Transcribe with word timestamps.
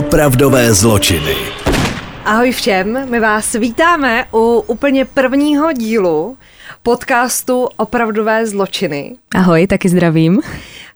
Opravdové 0.00 0.74
zločiny. 0.74 1.36
Ahoj 2.24 2.52
všem, 2.52 3.10
my 3.10 3.20
vás 3.20 3.52
vítáme 3.52 4.24
u 4.32 4.64
úplně 4.66 5.04
prvního 5.04 5.72
dílu 5.72 6.36
podcastu 6.82 7.68
Opravdové 7.76 8.46
zločiny. 8.46 9.16
Ahoj, 9.34 9.66
taky 9.66 9.88
zdravím. 9.88 10.40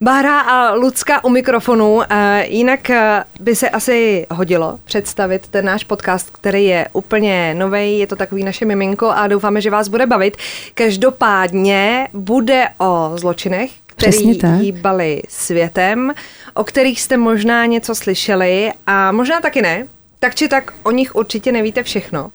Bára 0.00 0.40
a 0.40 0.74
Lucka 0.74 1.24
u 1.24 1.28
mikrofonu. 1.28 2.00
Eh, 2.10 2.46
jinak 2.48 2.90
eh, 2.90 3.24
by 3.40 3.56
se 3.56 3.68
asi 3.70 4.26
hodilo 4.30 4.78
představit 4.84 5.48
ten 5.48 5.64
náš 5.64 5.84
podcast, 5.84 6.30
který 6.30 6.64
je 6.64 6.88
úplně 6.92 7.54
nový, 7.54 7.98
je 7.98 8.06
to 8.06 8.16
takový 8.16 8.44
naše 8.44 8.64
miminko 8.64 9.10
a 9.10 9.26
doufáme, 9.26 9.60
že 9.60 9.70
vás 9.70 9.88
bude 9.88 10.06
bavit. 10.06 10.36
Každopádně 10.74 12.08
bude 12.12 12.68
o 12.78 13.12
zločinech, 13.14 13.70
který 13.86 14.40
hýbali 14.60 15.22
světem, 15.28 16.12
o 16.54 16.64
kterých 16.64 17.00
jste 17.00 17.16
možná 17.16 17.66
něco 17.66 17.94
slyšeli 17.94 18.72
a 18.86 19.12
možná 19.12 19.40
taky 19.40 19.62
ne. 19.62 19.86
Tak 20.18 20.34
či 20.34 20.48
tak 20.48 20.72
o 20.82 20.90
nich 20.90 21.14
určitě 21.14 21.52
nevíte 21.52 21.82
všechno. 21.82 22.32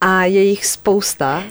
A 0.00 0.24
je 0.24 0.42
jich 0.42 0.66
spousta. 0.66 1.42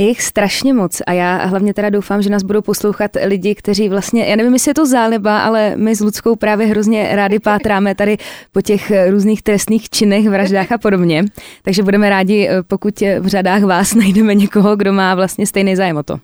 Je 0.00 0.08
jich 0.08 0.22
strašně 0.22 0.74
moc 0.74 1.02
a 1.06 1.12
já 1.12 1.36
hlavně 1.36 1.74
teda 1.74 1.90
doufám, 1.90 2.22
že 2.22 2.30
nás 2.30 2.42
budou 2.42 2.62
poslouchat 2.62 3.10
lidi, 3.24 3.54
kteří 3.54 3.88
vlastně, 3.88 4.26
já 4.26 4.36
nevím, 4.36 4.52
jestli 4.52 4.70
je 4.70 4.74
to 4.74 4.86
záleba, 4.86 5.42
ale 5.42 5.76
my 5.76 5.96
s 5.96 6.00
Ludskou 6.00 6.36
právě 6.36 6.66
hrozně 6.66 7.08
rádi 7.12 7.38
pátráme 7.38 7.94
tady 7.94 8.16
po 8.52 8.62
těch 8.62 8.92
různých 9.10 9.42
trestných 9.42 9.90
činech, 9.90 10.28
vraždách 10.28 10.72
a 10.72 10.78
podobně. 10.78 11.24
Takže 11.62 11.82
budeme 11.82 12.10
rádi, 12.10 12.48
pokud 12.66 13.00
v 13.00 13.26
řadách 13.26 13.62
vás 13.62 13.94
najdeme 14.04 14.34
někoho, 14.34 14.76
kdo 14.76 14.92
má 14.92 15.14
vlastně 15.14 15.46
stejný 15.46 15.76
zájem 15.76 15.96
o 15.96 16.02
to. 16.02 16.18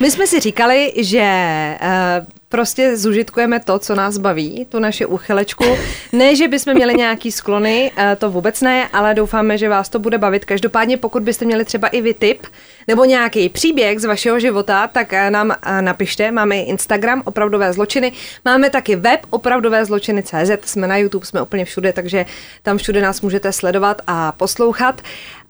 My 0.00 0.10
jsme 0.10 0.26
si 0.26 0.40
říkali, 0.40 0.92
že 0.96 1.24
uh, 1.82 2.26
prostě 2.48 2.96
zužitkujeme 2.96 3.60
to, 3.60 3.78
co 3.78 3.94
nás 3.94 4.18
baví, 4.18 4.66
tu 4.68 4.78
naši 4.78 5.06
uchylečku. 5.06 5.64
Ne, 6.12 6.36
že 6.36 6.48
bychom 6.48 6.74
měli 6.74 6.94
nějaký 6.94 7.32
sklony, 7.32 7.92
uh, 7.98 8.04
to 8.18 8.30
vůbec 8.30 8.60
ne, 8.60 8.88
ale 8.92 9.14
doufáme, 9.14 9.58
že 9.58 9.68
vás 9.68 9.88
to 9.88 9.98
bude 9.98 10.18
bavit. 10.18 10.44
Každopádně, 10.44 10.96
pokud 10.96 11.22
byste 11.22 11.44
měli 11.44 11.64
třeba 11.64 11.88
i 11.88 12.00
vy 12.00 12.14
tip, 12.14 12.46
nebo 12.88 13.04
nějaký 13.04 13.48
příběh 13.48 14.00
z 14.00 14.04
vašeho 14.04 14.40
života, 14.40 14.86
tak 14.86 15.12
uh, 15.12 15.30
nám 15.30 15.54
napište. 15.80 16.30
Máme 16.30 16.56
Instagram, 16.56 17.22
opravdové 17.24 17.72
zločiny. 17.72 18.12
Máme 18.44 18.70
taky 18.70 18.96
web 18.96 19.20
opravdové 19.30 19.84
zločiny 19.84 20.22
CZ. 20.22 20.50
Jsme 20.64 20.86
na 20.86 20.96
YouTube, 20.96 21.26
jsme 21.26 21.42
úplně 21.42 21.64
všude, 21.64 21.92
takže 21.92 22.26
tam 22.62 22.78
všude 22.78 23.00
nás 23.00 23.20
můžete 23.20 23.52
sledovat 23.52 24.02
a 24.06 24.32
poslouchat. 24.32 25.02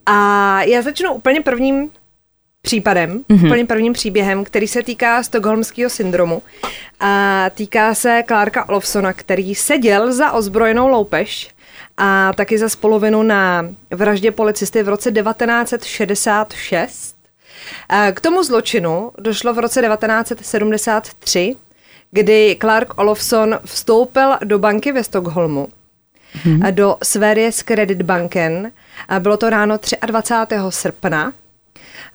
A 0.06 0.62
já 0.62 0.82
začnu 0.82 1.12
úplně 1.12 1.40
prvním 1.40 1.90
případem, 2.64 3.18
mm-hmm. 3.18 3.46
úplně 3.46 3.64
prvním 3.64 3.92
příběhem, 3.92 4.44
který 4.44 4.68
se 4.68 4.82
týká 4.82 5.22
stokholmského 5.22 5.90
syndromu. 5.90 6.42
A 7.00 7.44
týká 7.54 7.94
se 7.94 8.22
Clarka 8.26 8.68
Olofsona, 8.68 9.12
který 9.12 9.54
seděl 9.54 10.12
za 10.12 10.32
ozbrojenou 10.32 10.88
loupež 10.88 11.50
a 11.96 12.32
taky 12.32 12.58
za 12.58 12.68
spolovinu 12.68 13.22
na 13.22 13.68
vraždě 13.90 14.30
policisty 14.30 14.82
v 14.82 14.88
roce 14.88 15.12
1966. 15.12 17.16
A 17.88 18.12
k 18.12 18.20
tomu 18.20 18.42
zločinu 18.42 19.10
došlo 19.18 19.54
v 19.54 19.58
roce 19.58 19.82
1973, 19.82 21.56
kdy 22.10 22.56
Clark 22.60 22.98
Olofsson 22.98 23.58
vstoupil 23.64 24.30
do 24.44 24.58
banky 24.58 24.92
ve 24.92 25.04
Stockholmu, 25.04 25.68
mm-hmm. 26.44 26.72
do 26.72 26.96
Sveriges 27.02 27.62
Kreditbanken. 27.62 28.72
A 29.08 29.20
bylo 29.20 29.36
to 29.36 29.50
ráno 29.50 29.78
23. 30.06 30.56
srpna 30.70 31.32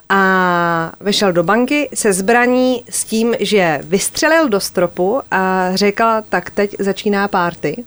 a 0.09 0.91
vešel 0.99 1.33
do 1.33 1.43
banky 1.43 1.89
se 1.93 2.13
zbraní 2.13 2.83
s 2.89 3.03
tím, 3.03 3.35
že 3.39 3.79
vystřelil 3.83 4.49
do 4.49 4.59
stropu 4.59 5.21
a 5.31 5.69
řekl, 5.73 6.05
tak 6.29 6.49
teď 6.49 6.75
začíná 6.79 7.27
párty. 7.27 7.83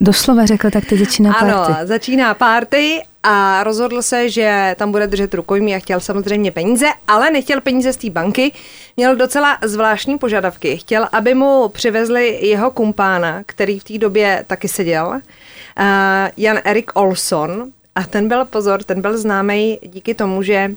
Doslova 0.00 0.46
řekl, 0.46 0.70
tak 0.70 0.84
teď 0.84 0.98
začíná 0.98 1.32
párty. 1.32 1.52
Ano, 1.52 1.86
začíná 1.86 2.34
párty 2.34 3.02
a 3.22 3.64
rozhodl 3.64 4.02
se, 4.02 4.30
že 4.30 4.74
tam 4.78 4.92
bude 4.92 5.06
držet 5.06 5.34
rukojmí 5.34 5.74
a 5.74 5.78
chtěl 5.78 6.00
samozřejmě 6.00 6.50
peníze, 6.50 6.86
ale 7.08 7.30
nechtěl 7.30 7.60
peníze 7.60 7.92
z 7.92 7.96
té 7.96 8.10
banky. 8.10 8.52
Měl 8.96 9.16
docela 9.16 9.58
zvláštní 9.62 10.18
požadavky. 10.18 10.76
Chtěl, 10.76 11.08
aby 11.12 11.34
mu 11.34 11.68
přivezli 11.68 12.38
jeho 12.46 12.70
kumpána, 12.70 13.42
který 13.46 13.78
v 13.78 13.84
té 13.84 13.98
době 13.98 14.44
taky 14.46 14.68
seděl, 14.68 15.06
uh, 15.08 15.20
Jan 16.36 16.58
Erik 16.64 16.90
Olson. 16.94 17.70
A 17.94 18.02
ten 18.02 18.28
byl, 18.28 18.44
pozor, 18.44 18.82
ten 18.82 19.00
byl 19.00 19.18
známý 19.18 19.78
díky 19.82 20.14
tomu, 20.14 20.42
že 20.42 20.70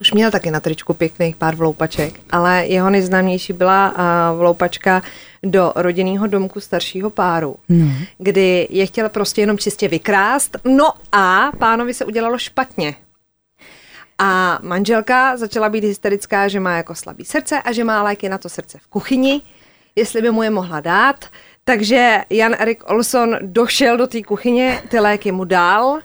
už 0.00 0.12
měl 0.12 0.30
taky 0.30 0.50
na 0.50 0.60
tričku 0.60 0.94
pěkných 0.94 1.36
pár 1.36 1.56
vloupaček, 1.56 2.20
ale 2.30 2.66
jeho 2.66 2.90
nejznámější 2.90 3.52
byla 3.52 3.94
vloupačka 4.36 5.02
do 5.42 5.72
rodinného 5.76 6.26
domku 6.26 6.60
staršího 6.60 7.10
páru, 7.10 7.56
no. 7.68 7.86
kdy 8.18 8.68
je 8.70 8.86
chtěl 8.86 9.08
prostě 9.08 9.40
jenom 9.40 9.58
čistě 9.58 9.88
vykrást, 9.88 10.56
no 10.64 10.92
a 11.12 11.50
pánovi 11.58 11.94
se 11.94 12.04
udělalo 12.04 12.38
špatně. 12.38 12.94
A 14.18 14.58
manželka 14.62 15.36
začala 15.36 15.68
být 15.68 15.84
hysterická, 15.84 16.48
že 16.48 16.60
má 16.60 16.76
jako 16.76 16.94
slabý 16.94 17.24
srdce 17.24 17.62
a 17.62 17.72
že 17.72 17.84
má 17.84 18.02
léky 18.02 18.28
na 18.28 18.38
to 18.38 18.48
srdce 18.48 18.78
v 18.78 18.86
kuchyni, 18.86 19.42
jestli 19.96 20.22
by 20.22 20.30
mu 20.30 20.42
je 20.42 20.50
mohla 20.50 20.80
dát. 20.80 21.24
Takže 21.64 22.20
Jan 22.30 22.54
Erik 22.58 22.90
Olson 22.90 23.36
došel 23.42 23.96
do 23.96 24.06
té 24.06 24.22
kuchyně, 24.22 24.82
ty 24.88 25.00
léky 25.00 25.32
mu 25.32 25.44
dal, 25.44 26.00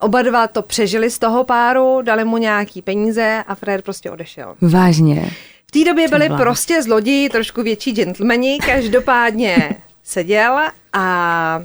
Oba 0.00 0.22
dva 0.22 0.48
to 0.48 0.62
přežili 0.62 1.10
z 1.10 1.18
toho 1.18 1.44
páru, 1.44 2.02
dali 2.02 2.24
mu 2.24 2.38
nějaký 2.38 2.82
peníze 2.82 3.44
a 3.46 3.54
Fred 3.54 3.84
prostě 3.84 4.10
odešel. 4.10 4.56
Vážně. 4.60 5.30
V 5.66 5.70
té 5.70 5.84
době 5.84 6.08
byli 6.08 6.28
prostě 6.28 6.82
zloději, 6.82 7.28
trošku 7.28 7.62
větší 7.62 7.92
gentlemani, 7.92 8.58
každopádně 8.66 9.76
seděl 10.02 10.58
a 10.92 11.62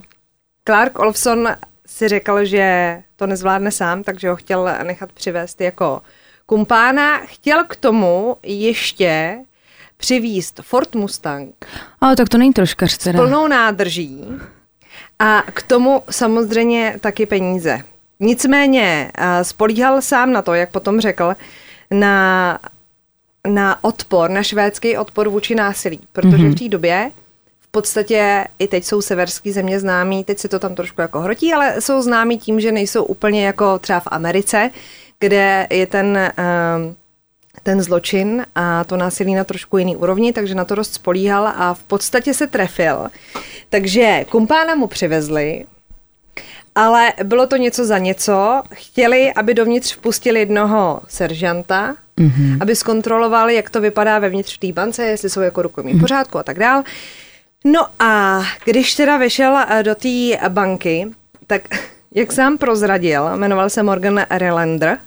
Clark 0.65 0.99
Olfson 0.99 1.49
si 1.85 2.07
řekl, 2.07 2.45
že 2.45 2.97
to 3.15 3.27
nezvládne 3.27 3.71
sám, 3.71 4.03
takže 4.03 4.29
ho 4.29 4.35
chtěl 4.35 4.69
nechat 4.83 5.11
přivést 5.11 5.61
jako 5.61 6.01
kumpána. 6.45 7.17
Chtěl 7.17 7.63
k 7.63 7.75
tomu 7.75 8.37
ještě 8.43 9.37
přivízt 9.97 10.59
Ford 10.63 10.95
Mustang. 10.95 11.65
Ale 12.01 12.15
tak 12.15 12.29
to 12.29 12.37
není 12.37 12.53
troška 12.53 12.87
S 12.87 13.11
plnou 13.11 13.47
nádrží. 13.47 14.25
A 15.19 15.41
k 15.41 15.61
tomu 15.63 16.03
samozřejmě 16.09 16.97
taky 17.01 17.25
peníze. 17.25 17.81
Nicméně 18.19 19.11
spolíhal 19.41 20.01
sám 20.01 20.31
na 20.31 20.41
to, 20.41 20.53
jak 20.53 20.71
potom 20.71 20.99
řekl, 20.99 21.33
na, 21.91 22.59
na 23.47 23.83
odpor, 23.83 24.29
na 24.29 24.43
švédský 24.43 24.97
odpor 24.97 25.29
vůči 25.29 25.55
násilí, 25.55 25.99
protože 26.13 26.37
mm-hmm. 26.37 26.55
v 26.55 26.59
té 26.59 26.69
době 26.69 27.11
v 27.59 27.67
podstatě 27.67 28.47
i 28.59 28.67
teď 28.67 28.85
jsou 28.85 29.01
severské 29.01 29.53
země 29.53 29.79
známí, 29.79 30.23
teď 30.23 30.39
se 30.39 30.47
to 30.47 30.59
tam 30.59 30.75
trošku 30.75 31.01
jako 31.01 31.19
hrotí, 31.19 31.53
ale 31.53 31.81
jsou 31.81 32.01
známí 32.01 32.37
tím, 32.37 32.59
že 32.59 32.71
nejsou 32.71 33.03
úplně 33.03 33.45
jako 33.45 33.79
třeba 33.79 33.99
v 33.99 34.07
Americe, 34.07 34.71
kde 35.19 35.67
je 35.69 35.87
ten, 35.87 36.31
ten 37.63 37.81
zločin 37.81 38.45
a 38.55 38.83
to 38.83 38.97
násilí 38.97 39.35
na 39.35 39.43
trošku 39.43 39.77
jiný 39.77 39.95
úrovni, 39.95 40.33
takže 40.33 40.55
na 40.55 40.65
to 40.65 40.75
dost 40.75 40.93
spolíhal 40.93 41.47
a 41.47 41.73
v 41.73 41.83
podstatě 41.83 42.33
se 42.33 42.47
trefil. 42.47 43.07
Takže 43.69 44.25
kumpána 44.29 44.75
mu 44.75 44.87
přivezli, 44.87 45.65
ale 46.75 47.13
bylo 47.23 47.47
to 47.47 47.55
něco 47.55 47.85
za 47.85 47.97
něco. 47.97 48.63
Chtěli, 48.73 49.33
aby 49.33 49.53
dovnitř 49.53 49.95
vpustili 49.95 50.39
jednoho 50.39 51.01
seržanta, 51.07 51.95
mm-hmm. 52.17 52.57
aby 52.61 52.75
zkontrolovali, 52.75 53.55
jak 53.55 53.69
to 53.69 53.81
vypadá 53.81 54.19
vevnitř 54.19 54.55
v 54.55 54.59
té 54.59 54.71
bance, 54.71 55.05
jestli 55.05 55.29
jsou 55.29 55.41
jako 55.41 55.61
rukojmí 55.61 55.93
v 55.93 55.99
pořádku 55.99 56.37
a 56.37 56.43
tak 56.43 56.59
dál. 56.59 56.83
No 57.65 57.87
a 57.99 58.41
když 58.65 58.95
teda 58.95 59.17
vyšel 59.17 59.57
eh, 59.57 59.83
do 59.83 59.95
té 59.95 60.49
banky, 60.49 61.07
tak 61.47 61.61
jak 62.15 62.31
sám 62.31 62.57
prozradil, 62.57 63.37
jmenoval 63.37 63.69
se 63.69 63.83
Morgan 63.83 64.25
Relander, 64.29 64.97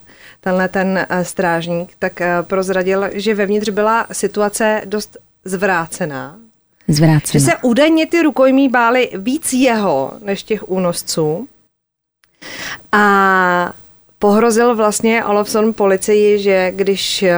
tenhle 0.41 0.69
ten 0.69 1.06
eh, 1.09 1.25
strážník, 1.25 1.93
tak 1.99 2.21
eh, 2.21 2.43
prozradil, 2.43 3.05
že 3.12 3.34
vevnitř 3.34 3.69
byla 3.69 4.06
situace 4.12 4.82
dost 4.84 5.16
zvrácená. 5.44 6.37
Zvrácená. 6.88 7.32
Že 7.32 7.41
se 7.41 7.53
údajně 7.62 8.06
ty 8.06 8.23
rukojmí 8.23 8.69
báli 8.69 9.11
víc 9.14 9.52
jeho 9.52 10.12
než 10.23 10.43
těch 10.43 10.69
únosců. 10.70 11.49
A 12.93 13.73
pohrozil 14.19 14.77
vlastně 14.77 15.25
Olofsson 15.25 15.73
policii, 15.73 16.38
že 16.38 16.73
když 16.75 17.23
eh, 17.23 17.37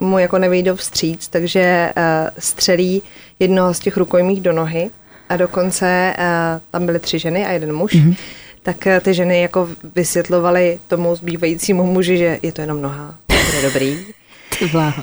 mu 0.00 0.18
jako 0.18 0.38
nevyjdou 0.38 0.76
vstříc, 0.76 1.28
takže 1.28 1.92
eh, 1.96 2.30
střelí 2.38 3.02
jednoho 3.38 3.74
z 3.74 3.78
těch 3.78 3.96
rukojmích 3.96 4.40
do 4.40 4.52
nohy 4.52 4.90
a 5.28 5.36
dokonce 5.36 6.14
eh, 6.18 6.24
tam 6.70 6.86
byly 6.86 6.98
tři 6.98 7.18
ženy 7.18 7.46
a 7.46 7.52
jeden 7.52 7.76
muž. 7.76 7.92
Mm-hmm. 7.92 8.16
Tak 8.62 8.76
ty 9.02 9.14
ženy 9.14 9.40
jako 9.40 9.68
vysvětlovaly 9.94 10.78
tomu 10.88 11.16
zbývajícímu 11.16 11.84
muži, 11.84 12.18
že 12.18 12.38
je 12.42 12.52
to 12.52 12.60
jenom 12.60 12.82
noha. 12.82 13.14
To 13.26 13.56
je 13.56 13.62
dobrý. 13.62 13.98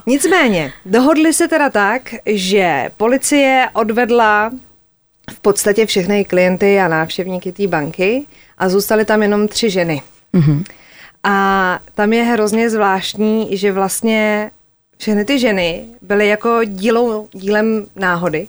Nicméně, 0.05 0.73
dohodli 0.85 1.33
se 1.33 1.47
teda 1.47 1.69
tak, 1.69 2.15
že 2.25 2.89
policie 2.97 3.69
odvedla 3.73 4.51
v 5.31 5.39
podstatě 5.39 5.85
všechny 5.85 6.25
klienty 6.25 6.79
a 6.79 6.87
návštěvníky 6.87 7.51
té 7.51 7.67
banky 7.67 8.25
a 8.57 8.69
zůstaly 8.69 9.05
tam 9.05 9.21
jenom 9.21 9.47
tři 9.47 9.69
ženy. 9.69 10.01
Mm-hmm. 10.33 10.63
A 11.23 11.79
tam 11.95 12.13
je 12.13 12.23
hrozně 12.23 12.69
zvláštní, 12.69 13.57
že 13.57 13.71
vlastně 13.71 14.51
všechny 14.97 15.25
ty 15.25 15.39
ženy 15.39 15.85
byly 16.01 16.27
jako 16.27 16.59
dílou, 16.63 17.27
dílem 17.31 17.85
náhody, 17.95 18.47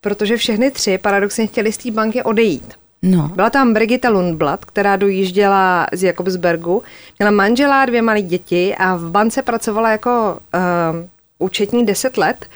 protože 0.00 0.36
všechny 0.36 0.70
tři 0.70 0.98
paradoxně 0.98 1.46
chtěli 1.46 1.72
z 1.72 1.76
té 1.76 1.90
banky 1.90 2.22
odejít. 2.22 2.74
No. 3.02 3.30
Byla 3.34 3.50
tam 3.50 3.72
Brigitte 3.72 4.08
Lundblad, 4.08 4.64
která 4.64 4.96
dojížděla 4.96 5.86
z 5.92 6.02
Jakobsbergu, 6.02 6.82
měla 7.18 7.30
manžela, 7.30 7.86
dvě 7.86 8.02
malé 8.02 8.22
děti 8.22 8.74
a 8.78 8.96
v 8.96 9.10
bance 9.10 9.42
pracovala 9.42 9.90
jako 9.90 10.38
uh, 10.54 10.60
účetní 11.42 11.86
10 11.86 12.16
let 12.16 12.46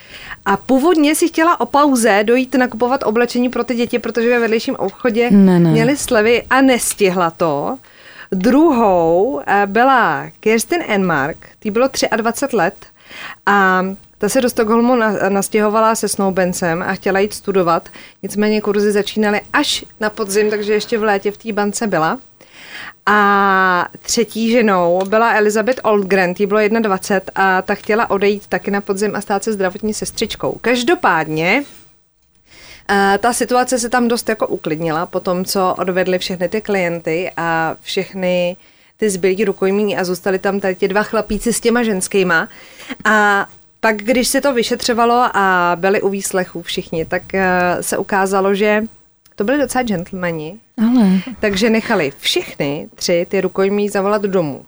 a 0.45 0.57
původně 0.57 1.15
si 1.15 1.29
chtěla 1.29 1.61
o 1.61 1.67
pauze 1.67 2.21
dojít 2.25 2.55
nakupovat 2.55 3.01
oblečení 3.05 3.49
pro 3.49 3.65
ty 3.65 3.75
děti, 3.75 3.99
protože 3.99 4.29
ve 4.31 4.39
vedlejším 4.39 4.77
obchodě 4.77 5.31
Ne, 5.31 5.61
ne. 5.61 5.71
měli 5.71 5.97
slevy 5.97 6.43
a 6.51 6.61
nestihla 6.61 7.31
to. 7.31 7.79
Druhou 8.33 9.41
eh, 9.47 9.63
byla 9.67 10.25
Kirsten 10.41 10.83
Enmark, 10.89 11.37
tý 11.59 11.71
bylo 11.71 11.89
23 12.17 12.57
let 12.57 12.75
a 13.47 13.83
ta 14.19 14.29
se 14.29 14.41
do 14.41 14.51
Stockholmu 14.51 14.97
na- 14.97 15.29
nastěhovala 15.29 15.95
se 15.95 16.09
snoubencem 16.09 16.83
a 16.83 16.93
chtěla 16.93 17.19
jít 17.19 17.33
studovat, 17.35 17.89
nicméně 18.23 18.61
kurzy 18.61 18.93
začínaly 18.93 19.41
až 19.53 19.85
na 20.01 20.11
podzim, 20.11 20.51
takže 20.51 20.73
ještě 20.73 20.99
v 20.99 21.03
létě 21.03 21.31
v 21.31 21.39
té 21.39 21.53
bance 21.53 21.87
byla. 21.87 22.19
A 23.07 23.89
třetí 24.03 24.51
ženou 24.51 25.03
byla 25.09 25.35
Elizabeth 25.35 25.81
Oldgren, 25.83 26.35
jí 26.39 26.47
bylo 26.47 26.61
21 26.69 27.33
a 27.35 27.63
ta 27.63 27.75
chtěla 27.75 28.11
odejít 28.11 28.47
taky 28.47 28.71
na 28.71 28.81
podzim 28.81 29.17
a 29.17 29.21
stát 29.21 29.45
se 29.45 29.53
zdravotní 29.53 29.95
sestřičkou. 29.95 30.59
Každopádně 30.61 31.65
a 32.89 33.19
ta 33.19 33.33
situace 33.33 33.79
se 33.79 33.89
tam 33.89 34.09
dost 34.09 34.29
jako 34.29 34.47
uklidnila 34.47 35.07
po 35.07 35.21
tom, 35.21 35.45
co 35.45 35.75
odvedli 35.79 36.19
všechny 36.19 36.49
ty 36.49 36.61
klienty 36.61 37.31
a 37.37 37.77
všechny 37.81 38.57
ty 38.97 39.11
zbylí 39.11 39.45
rukojmí 39.45 39.97
a 39.97 40.05
zůstali 40.05 40.39
tam 40.39 40.61
tady 40.61 40.75
ti 40.75 40.89
dva 40.89 41.03
chlapíci 41.03 41.53
s 41.53 41.61
těma 41.61 41.83
ženskýma. 41.83 42.49
A 43.05 43.47
pak, 43.81 43.97
když 43.97 44.29
se 44.29 44.41
to 44.41 44.55
vyšetřovalo 44.55 45.29
a 45.35 45.77
byli 45.81 46.03
u 46.03 46.09
výslechů 46.09 46.63
všichni, 46.63 47.05
tak 47.05 47.35
eh, 47.35 47.77
se 47.81 47.99
ukázalo, 47.99 48.55
že 48.55 48.83
to 49.37 49.45
byli 49.45 49.59
docela 49.59 49.83
gentlemani, 49.83 50.59
Ale 50.79 51.11
takže 51.41 51.71
nechali 51.71 52.13
všechny 52.19 52.89
tři 52.95 53.27
ty 53.29 53.41
rukojmí 53.41 53.89
zavolat 53.89 54.23
domů. 54.23 54.65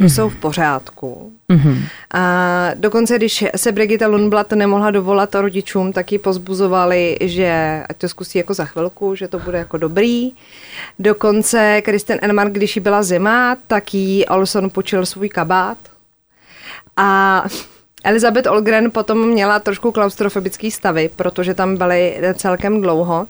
Že 0.00 0.10
jsou 0.10 0.28
v 0.28 0.36
pořádku. 0.36 1.32
mhm. 1.48 1.78
A 2.14 2.70
dokonce, 2.74 3.16
když 3.16 3.44
se 3.56 3.72
Brigitte 3.72 4.06
Lundblad 4.06 4.52
nemohla 4.52 4.90
dovolat 4.90 5.34
rodičům, 5.34 5.92
tak 5.92 6.12
ji 6.12 6.18
pozbuzovali, 6.18 7.16
že 7.20 7.82
ať 7.88 7.96
to 7.96 8.08
zkusí 8.08 8.38
jako 8.38 8.54
za 8.54 8.64
chvilku, 8.64 9.14
že 9.14 9.28
to 9.28 9.38
bude 9.38 9.58
jako 9.58 9.76
dobrý. 9.76 10.32
Dokonce 10.98 11.82
Kristen 11.82 12.18
Enmark, 12.22 12.52
když 12.52 12.76
jí 12.76 12.82
byla 12.82 13.02
zima, 13.02 13.56
tak 13.66 13.94
jí 13.94 14.26
Olson 14.26 14.70
počil 14.70 15.06
svůj 15.06 15.28
kabát. 15.28 15.78
A 16.96 17.44
Elizabeth 18.04 18.46
Olgren 18.46 18.90
potom 18.90 19.28
měla 19.28 19.58
trošku 19.58 19.92
klaustrofobický 19.92 20.70
stavy, 20.70 21.10
protože 21.16 21.54
tam 21.54 21.76
byly 21.76 22.18
celkem 22.34 22.80
dlouho 22.80 23.26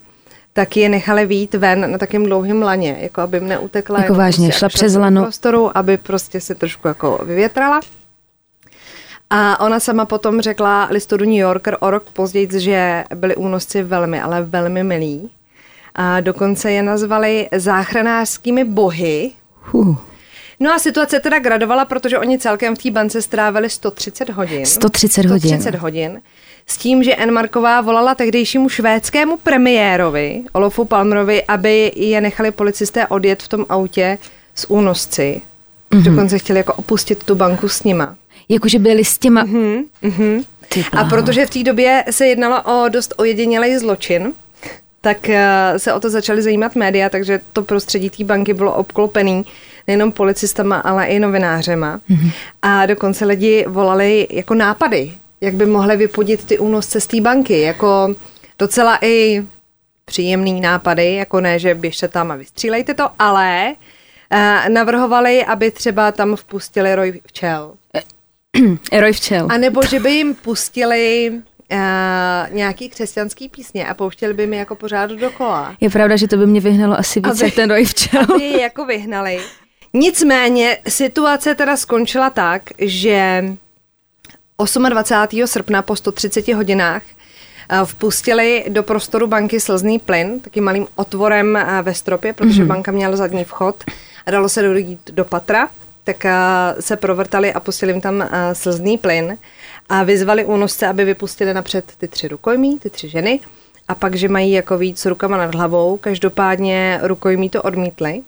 tak 0.56 0.77
je 0.77 0.89
nechali 0.89 1.27
výjít 1.27 1.55
ven 1.55 1.91
na 1.91 1.99
takém 1.99 2.25
dlouhém 2.25 2.62
laně, 2.62 2.97
jako 3.01 3.21
aby 3.21 3.37
jim 3.37 3.49
neutekla. 3.49 4.01
Jako 4.01 4.15
vážně, 4.15 4.49
prostě, 4.49 4.59
šla 4.59 4.67
aby 4.67 4.73
přes 4.73 4.95
lano. 4.95 5.23
Prostoru, 5.23 5.79
aby 5.79 5.97
prostě 5.97 6.41
se 6.41 6.55
trošku 6.55 6.89
jako 6.89 7.21
vyvětrala. 7.25 7.81
A 9.31 9.61
ona 9.61 9.81
sama 9.81 10.05
potom 10.05 10.41
řekla 10.41 10.89
listu 10.91 11.17
do 11.17 11.25
New 11.25 11.35
Yorker 11.35 11.77
o 11.81 11.91
rok 11.91 12.11
později, 12.11 12.49
že 12.61 13.05
byli 13.15 13.37
únosci 13.37 13.83
velmi, 13.83 14.21
ale 14.21 14.43
velmi 14.43 14.85
milí. 14.85 15.31
A 15.95 16.21
dokonce 16.21 16.73
je 16.73 16.83
nazvali 16.83 17.49
záchranářskými 17.56 18.65
bohy. 18.65 19.31
Huh. 19.61 19.97
No 20.61 20.73
a 20.73 20.79
situace 20.79 21.21
teda 21.21 21.39
gradovala, 21.39 21.85
protože 21.85 22.19
oni 22.19 22.39
celkem 22.39 22.77
v 22.77 22.83
té 22.83 22.91
bance 22.91 23.23
strávili 23.23 23.71
130 23.71 24.31
hodin. 24.31 24.67
130 24.67 25.27
hodin. 25.27 25.61
130 25.61 25.75
hodin. 25.79 26.21
S 26.67 26.77
tím, 26.77 27.05
že 27.05 27.17
Enmarková 27.17 27.81
volala 27.81 28.15
tehdejšímu 28.15 28.69
švédskému 28.69 29.37
premiérovi, 29.37 30.43
Olofu 30.53 30.85
Palmerovi, 30.85 31.45
aby 31.45 31.93
je 31.97 32.21
nechali 32.21 32.51
policisté 32.51 33.06
odjet 33.06 33.43
v 33.43 33.49
tom 33.49 33.67
autě 33.69 34.19
s 34.55 34.71
únosci. 34.71 35.41
Mhm. 35.91 36.01
Mm-hmm. 36.01 36.11
Dokonce 36.11 36.39
chtěli 36.39 36.59
jako 36.59 36.75
opustit 36.75 37.25
tu 37.25 37.35
banku 37.35 37.69
s 37.69 37.85
nima. 37.85 38.17
Jakože 38.49 38.79
byli 38.79 39.05
s 39.05 39.19
těma... 39.19 39.45
Mm-hmm. 39.45 40.45
Ty 40.69 40.85
A 40.93 41.05
protože 41.05 41.47
v 41.47 41.51
té 41.51 41.62
době 41.62 42.05
se 42.11 42.27
jednalo 42.27 42.62
o 42.62 42.89
dost 42.89 43.15
ojedinělý 43.17 43.79
zločin, 43.79 44.33
tak 45.01 45.29
eh, 45.29 45.73
se 45.77 45.93
o 45.93 46.01
to 46.01 46.11
začaly 46.11 46.43
zajímat 46.43 46.77
média, 46.77 47.09
takže 47.09 47.41
to 47.53 47.62
prostředí 47.62 48.11
té 48.11 48.25
banky 48.25 48.55
bylo 48.55 48.75
obklopený 48.75 49.45
nejenom 49.86 50.12
policistama, 50.12 50.76
ale 50.76 51.06
i 51.06 51.19
novinářema. 51.19 52.00
Mm-hmm. 52.10 52.32
A 52.62 52.86
dokonce 52.86 53.25
lidi 53.25 53.64
volali 53.69 54.26
jako 54.31 54.54
nápady, 54.54 55.12
jak 55.40 55.54
by 55.54 55.66
mohli 55.66 55.96
vypudit 55.96 56.44
ty 56.44 56.58
únosce 56.58 57.00
z 57.00 57.06
té 57.06 57.20
banky, 57.20 57.60
jako 57.60 58.14
docela 58.58 58.98
i 59.02 59.44
příjemný 60.04 60.60
nápady, 60.60 61.14
jako 61.14 61.40
ne, 61.40 61.58
že 61.58 61.75
běžte 61.75 62.08
tam 62.08 62.31
a 62.31 62.36
vystřílejte 62.36 62.94
to, 62.94 63.08
ale 63.19 63.75
eh, 64.31 64.69
navrhovali, 64.69 65.44
aby 65.44 65.70
třeba 65.70 66.12
tam 66.12 66.36
vpustili 66.36 66.94
roj 66.94 67.20
včel. 67.26 67.72
Roj 69.00 69.12
včel. 69.12 69.48
A 69.50 69.58
nebo 69.58 69.82
že 69.82 70.00
by 70.00 70.10
jim 70.10 70.34
pustili 70.42 71.32
uh, 71.72 72.54
nějaký 72.56 72.88
křesťanský 72.88 73.48
písně 73.48 73.86
a 73.86 73.94
pouštěli 73.94 74.34
by 74.34 74.46
mi 74.46 74.56
jako 74.56 74.75
pořád 74.75 75.10
dokola. 75.10 75.76
Je 75.81 75.90
pravda, 75.90 76.16
že 76.16 76.28
to 76.28 76.36
by 76.36 76.46
mě 76.46 76.60
vyhnalo 76.60 76.98
asi 76.98 77.20
víc, 77.20 77.42
Aby- 77.42 77.50
ten 77.50 77.70
roj 77.70 77.84
včel. 77.84 78.22
Aby 78.22 78.44
je 78.44 78.60
jako 78.60 78.84
vyhnali. 78.84 79.40
Nicméně 79.96 80.79
situace 80.88 81.55
teda 81.55 81.76
skončila 81.76 82.31
tak, 82.31 82.62
že 82.79 83.44
28. 84.88 85.46
srpna 85.46 85.82
po 85.82 85.96
130 85.96 86.49
hodinách 86.49 87.02
eh, 87.69 87.79
vpustili 87.85 88.64
do 88.69 88.82
prostoru 88.82 89.26
banky 89.26 89.61
slzný 89.61 89.99
plyn, 89.99 90.41
takým 90.41 90.64
malým 90.64 90.87
otvorem 90.96 91.56
eh, 91.56 91.82
ve 91.82 91.94
stropě, 91.94 92.32
protože 92.32 92.62
mm-hmm. 92.62 92.67
banka 92.67 92.93
měla 92.93 93.17
zadní 93.17 93.44
vchod 93.44 93.85
a 94.26 94.31
dalo 94.31 94.49
se 94.49 94.62
dojít 94.62 95.11
do 95.11 95.25
patra, 95.25 95.69
tak 96.05 96.25
eh, 96.25 96.32
se 96.81 96.96
provrtali 96.96 97.52
a 97.52 97.61
pustili 97.61 97.93
jim 97.93 98.00
tam 98.00 98.29
slzný 98.52 98.99
plyn 98.99 99.38
a 99.88 100.02
vyzvali 100.02 100.44
únosce, 100.44 100.87
aby 100.87 101.05
vypustili 101.05 101.55
napřed 101.55 101.85
ty 101.99 102.08
tři 102.08 102.29
rukojmí, 102.29 102.79
ty 102.79 102.91
tři 102.91 103.08
ženy 103.08 103.41
a 103.88 103.94
pak, 103.94 104.14
že 104.14 104.29
mají 104.29 104.52
jako 104.52 104.79
víc 104.79 105.06
rukama 105.06 105.37
nad 105.37 105.55
hlavou. 105.55 105.96
Každopádně 105.96 107.00
rukojmí 107.02 107.50
to 107.50 107.62
odmítli, 107.62 108.23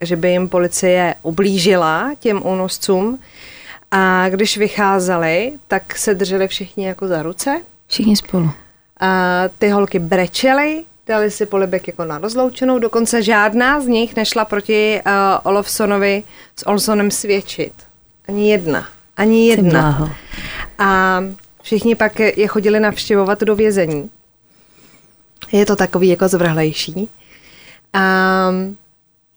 že 0.00 0.16
by 0.16 0.30
jim 0.30 0.48
policie 0.48 1.14
ublížila 1.22 2.10
těm 2.18 2.46
únoscům. 2.46 3.18
A 3.90 4.28
když 4.28 4.58
vycházeli, 4.58 5.52
tak 5.68 5.98
se 5.98 6.14
drželi 6.14 6.48
všichni 6.48 6.86
jako 6.86 7.08
za 7.08 7.22
ruce. 7.22 7.62
Všichni 7.86 8.16
spolu. 8.16 8.50
A 9.00 9.42
ty 9.58 9.68
holky 9.68 9.98
brečely, 9.98 10.84
dali 11.06 11.30
si 11.30 11.46
polibek 11.46 11.86
jako 11.86 12.04
na 12.04 12.18
rozloučenou, 12.18 12.78
dokonce 12.78 13.22
žádná 13.22 13.80
z 13.80 13.86
nich 13.86 14.16
nešla 14.16 14.44
proti 14.44 15.00
uh, 15.06 15.12
Olofsonovi 15.42 16.22
s 16.56 16.66
Olsonem 16.66 17.10
svědčit. 17.10 17.72
Ani 18.28 18.50
jedna. 18.50 18.86
Ani 19.16 19.48
jedna. 19.48 20.14
A 20.78 21.20
všichni 21.62 21.94
pak 21.94 22.18
je 22.20 22.46
chodili 22.46 22.80
navštěvovat 22.80 23.40
do 23.40 23.56
vězení. 23.56 24.10
Je 25.52 25.66
to 25.66 25.76
takový 25.76 26.08
jako 26.08 26.28
zvrhlejší. 26.28 26.94
Um, 26.94 27.08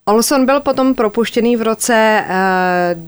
Olson 0.05 0.45
byl 0.45 0.59
potom 0.59 0.95
propuštěný 0.95 1.57
v 1.57 1.61
roce 1.61 2.25
uh, 2.25 2.31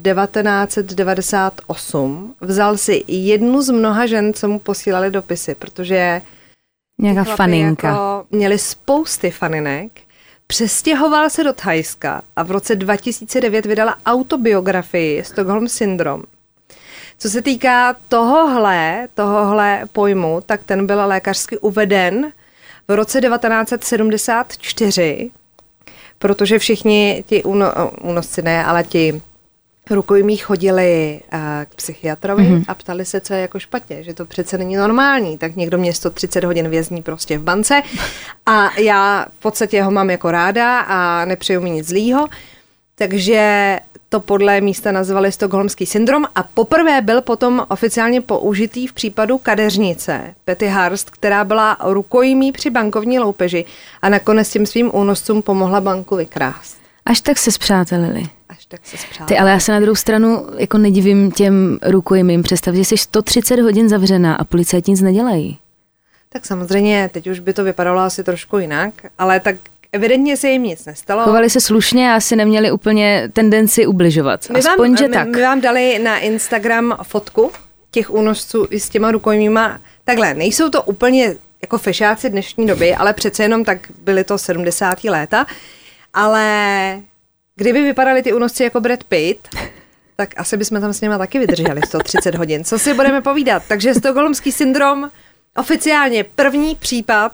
1998. 0.01 2.35
Vzal 2.41 2.77
si 2.77 3.03
jednu 3.07 3.61
z 3.61 3.69
mnoha 3.69 4.05
žen, 4.05 4.33
co 4.33 4.47
mu 4.47 4.59
posílali 4.59 5.11
dopisy, 5.11 5.55
protože 5.55 6.21
Nějaká 6.99 7.23
faninka. 7.23 7.87
Jako 7.87 8.25
měli 8.31 8.59
spousty 8.59 9.31
faninek. 9.31 9.91
Přestěhoval 10.47 11.29
se 11.29 11.43
do 11.43 11.53
Thajska 11.53 12.21
a 12.35 12.43
v 12.43 12.51
roce 12.51 12.75
2009 12.75 13.65
vydala 13.65 13.97
autobiografii 14.05 15.23
Stockholm 15.23 15.67
Syndrome. 15.67 16.23
Co 17.17 17.29
se 17.29 17.41
týká 17.41 17.95
tohohle, 18.09 19.07
tohohle 19.13 19.83
pojmu, 19.91 20.41
tak 20.45 20.63
ten 20.63 20.87
byl 20.87 21.07
lékařsky 21.07 21.57
uveden 21.57 22.31
v 22.87 22.95
roce 22.95 23.21
1974, 23.21 25.31
protože 26.19 26.59
všichni 26.59 27.23
ti 27.27 27.43
úno, 27.43 27.91
únosci 28.01 28.41
ne, 28.41 28.65
ale 28.65 28.83
ti 28.83 29.21
rukojmí 29.89 30.37
chodili 30.37 31.21
uh, 31.33 31.39
k 31.65 31.75
psychiatrovi 31.75 32.43
mm-hmm. 32.43 32.63
a 32.67 32.73
ptali 32.73 33.05
se, 33.05 33.21
co 33.21 33.33
je 33.33 33.41
jako 33.41 33.59
špatně, 33.59 34.03
že 34.03 34.13
to 34.13 34.25
přece 34.25 34.57
není 34.57 34.75
normální, 34.75 35.37
tak 35.37 35.55
někdo 35.55 35.77
mě 35.77 35.93
130 35.93 36.43
hodin 36.43 36.69
vězní 36.69 37.03
prostě 37.03 37.37
v 37.37 37.43
bance 37.43 37.81
a 38.45 38.79
já 38.79 39.25
v 39.39 39.41
podstatě 39.41 39.83
ho 39.83 39.91
mám 39.91 40.09
jako 40.09 40.31
ráda 40.31 40.79
a 40.79 41.25
nepřeju 41.25 41.61
mi 41.61 41.69
nic 41.69 41.87
zlýho, 41.87 42.27
takže 42.95 43.79
to 44.09 44.19
podle 44.19 44.61
místa 44.61 44.91
nazvali 44.91 45.31
Stockholmský 45.31 45.85
syndrom 45.85 46.25
a 46.35 46.43
poprvé 46.43 47.01
byl 47.01 47.21
potom 47.21 47.65
oficiálně 47.69 48.21
použitý 48.21 48.87
v 48.87 48.93
případu 48.93 49.37
kadeřnice 49.37 50.35
Petty 50.45 50.67
Harst, 50.67 51.09
která 51.09 51.43
byla 51.43 51.77
rukojmí 51.83 52.51
při 52.51 52.69
bankovní 52.69 53.19
loupeži 53.19 53.65
a 54.01 54.09
nakonec 54.09 54.49
těm 54.49 54.65
svým 54.65 54.91
únoscům 54.93 55.41
pomohla 55.41 55.81
banku 55.81 56.15
vykrást. 56.15 56.77
Až 57.05 57.21
tak 57.21 57.37
se 57.37 57.51
zpřátelili. 57.51 58.23
Až 58.49 58.65
tak 58.65 58.79
se 58.83 58.97
spřáteli. 58.97 59.27
Ty, 59.27 59.37
ale 59.37 59.51
já 59.51 59.59
se 59.59 59.71
na 59.71 59.79
druhou 59.79 59.95
stranu 59.95 60.47
jako 60.57 60.77
nedivím 60.77 61.31
těm 61.31 61.79
rukojmím. 61.83 62.43
Představ, 62.43 62.75
že 62.75 62.85
jsi 62.85 62.97
130 62.97 63.59
hodin 63.59 63.89
zavřená 63.89 64.35
a 64.35 64.43
policajti 64.43 64.91
nic 64.91 65.01
nedělají. 65.01 65.59
Tak 66.29 66.45
samozřejmě, 66.45 67.09
teď 67.13 67.27
už 67.27 67.39
by 67.39 67.53
to 67.53 67.63
vypadalo 67.63 68.01
asi 68.01 68.23
trošku 68.23 68.57
jinak, 68.57 68.93
ale 69.17 69.39
tak 69.39 69.55
Evidentně 69.95 70.37
se 70.37 70.49
jim 70.49 70.63
nic 70.63 70.85
nestalo. 70.85 71.23
Chovali 71.23 71.49
se 71.49 71.61
slušně 71.61 72.11
a 72.11 72.15
asi 72.15 72.35
neměli 72.35 72.71
úplně 72.71 73.29
tendenci 73.33 73.85
ubližovat. 73.85 74.49
My 74.49 74.59
Aspoň, 74.59 74.89
vám, 74.89 74.97
že 74.97 75.07
my, 75.07 75.13
tak. 75.13 75.27
My 75.27 75.41
vám 75.41 75.61
dali 75.61 75.99
na 75.99 76.19
Instagram 76.19 76.97
fotku 77.03 77.51
těch 77.91 78.11
únosců 78.11 78.67
i 78.69 78.79
s 78.79 78.89
těma 78.89 79.11
rukojmíma. 79.11 79.79
Takhle, 80.03 80.33
nejsou 80.33 80.69
to 80.69 80.83
úplně 80.83 81.35
jako 81.61 81.77
fešáci 81.77 82.29
dnešní 82.29 82.67
doby, 82.67 82.95
ale 82.95 83.13
přece 83.13 83.43
jenom 83.43 83.63
tak 83.63 83.79
byly 84.03 84.23
to 84.23 84.37
70. 84.37 85.03
léta. 85.03 85.45
Ale 86.13 86.99
kdyby 87.55 87.81
vypadali 87.81 88.23
ty 88.23 88.33
únosci 88.33 88.63
jako 88.63 88.79
Brad 88.79 89.03
Pitt, 89.03 89.47
tak 90.15 90.29
asi 90.37 90.57
bychom 90.57 90.81
tam 90.81 90.93
s 90.93 91.01
nimi 91.01 91.15
taky 91.17 91.39
vydrželi 91.39 91.81
130 91.87 92.35
hodin. 92.35 92.63
Co 92.63 92.79
si 92.79 92.93
budeme 92.93 93.21
povídat? 93.21 93.63
Takže 93.67 93.93
stokholmský 93.93 94.51
syndrom 94.51 95.09
oficiálně 95.57 96.23
první 96.23 96.75
případ 96.75 97.31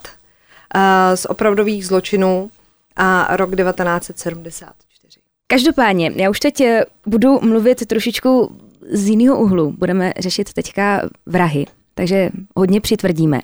z 1.15 1.25
opravdových 1.25 1.87
zločinů 1.87 2.51
a 2.95 3.35
rok 3.35 3.55
1974. 3.55 5.19
Každopádně, 5.47 6.11
já 6.15 6.29
už 6.29 6.39
teď 6.39 6.61
eh, 6.61 6.85
budu 7.07 7.39
mluvit 7.41 7.85
trošičku 7.85 8.55
z 8.91 9.09
jiného 9.09 9.41
úhlu. 9.41 9.73
Budeme 9.77 10.13
řešit 10.19 10.53
teďka 10.53 11.01
vrahy, 11.25 11.65
takže 11.95 12.29
hodně 12.55 12.81
přitvrdíme. 12.81 13.39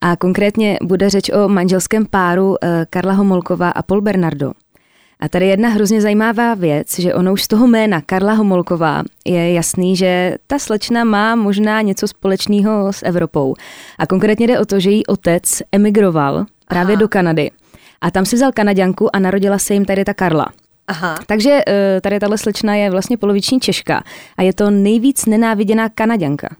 A 0.00 0.16
konkrétně 0.16 0.78
bude 0.82 1.10
řeč 1.10 1.30
o 1.30 1.48
manželském 1.48 2.06
páru 2.06 2.56
eh, 2.62 2.86
Karla 2.90 3.12
Homolkova 3.12 3.70
a 3.70 3.82
Paul 3.82 4.00
Bernardo. 4.00 4.52
A 5.20 5.28
tady 5.28 5.46
jedna 5.46 5.68
hrozně 5.68 6.00
zajímavá 6.00 6.54
věc, 6.54 6.98
že 6.98 7.14
ono 7.14 7.32
už 7.32 7.42
z 7.42 7.48
toho 7.48 7.66
jména 7.66 8.00
Karla 8.00 8.32
Homolková 8.32 9.02
je 9.26 9.52
jasný, 9.52 9.96
že 9.96 10.36
ta 10.46 10.58
slečna 10.58 11.04
má 11.04 11.34
možná 11.34 11.82
něco 11.82 12.08
společného 12.08 12.92
s 12.92 13.02
Evropou. 13.04 13.54
A 13.98 14.06
konkrétně 14.06 14.46
jde 14.46 14.60
o 14.60 14.64
to, 14.64 14.80
že 14.80 14.90
její 14.90 15.06
otec 15.06 15.62
emigroval 15.72 16.46
právě 16.68 16.94
Aha. 16.94 17.00
do 17.00 17.08
Kanady. 17.08 17.50
A 18.00 18.10
tam 18.10 18.26
si 18.26 18.36
vzal 18.36 18.52
Kanaďanku 18.52 19.16
a 19.16 19.18
narodila 19.18 19.58
se 19.58 19.74
jim 19.74 19.84
tady 19.84 20.04
ta 20.04 20.14
Karla. 20.14 20.46
Aha. 20.86 21.18
Takže 21.26 21.60
eh, 21.66 22.00
tady 22.00 22.20
tahle 22.20 22.38
slečna 22.38 22.74
je 22.74 22.90
vlastně 22.90 23.16
poloviční 23.16 23.60
Češka 23.60 24.02
a 24.36 24.42
je 24.42 24.52
to 24.52 24.70
nejvíc 24.70 25.26
nenáviděná 25.26 25.88
Kanaďanka. 25.88 26.56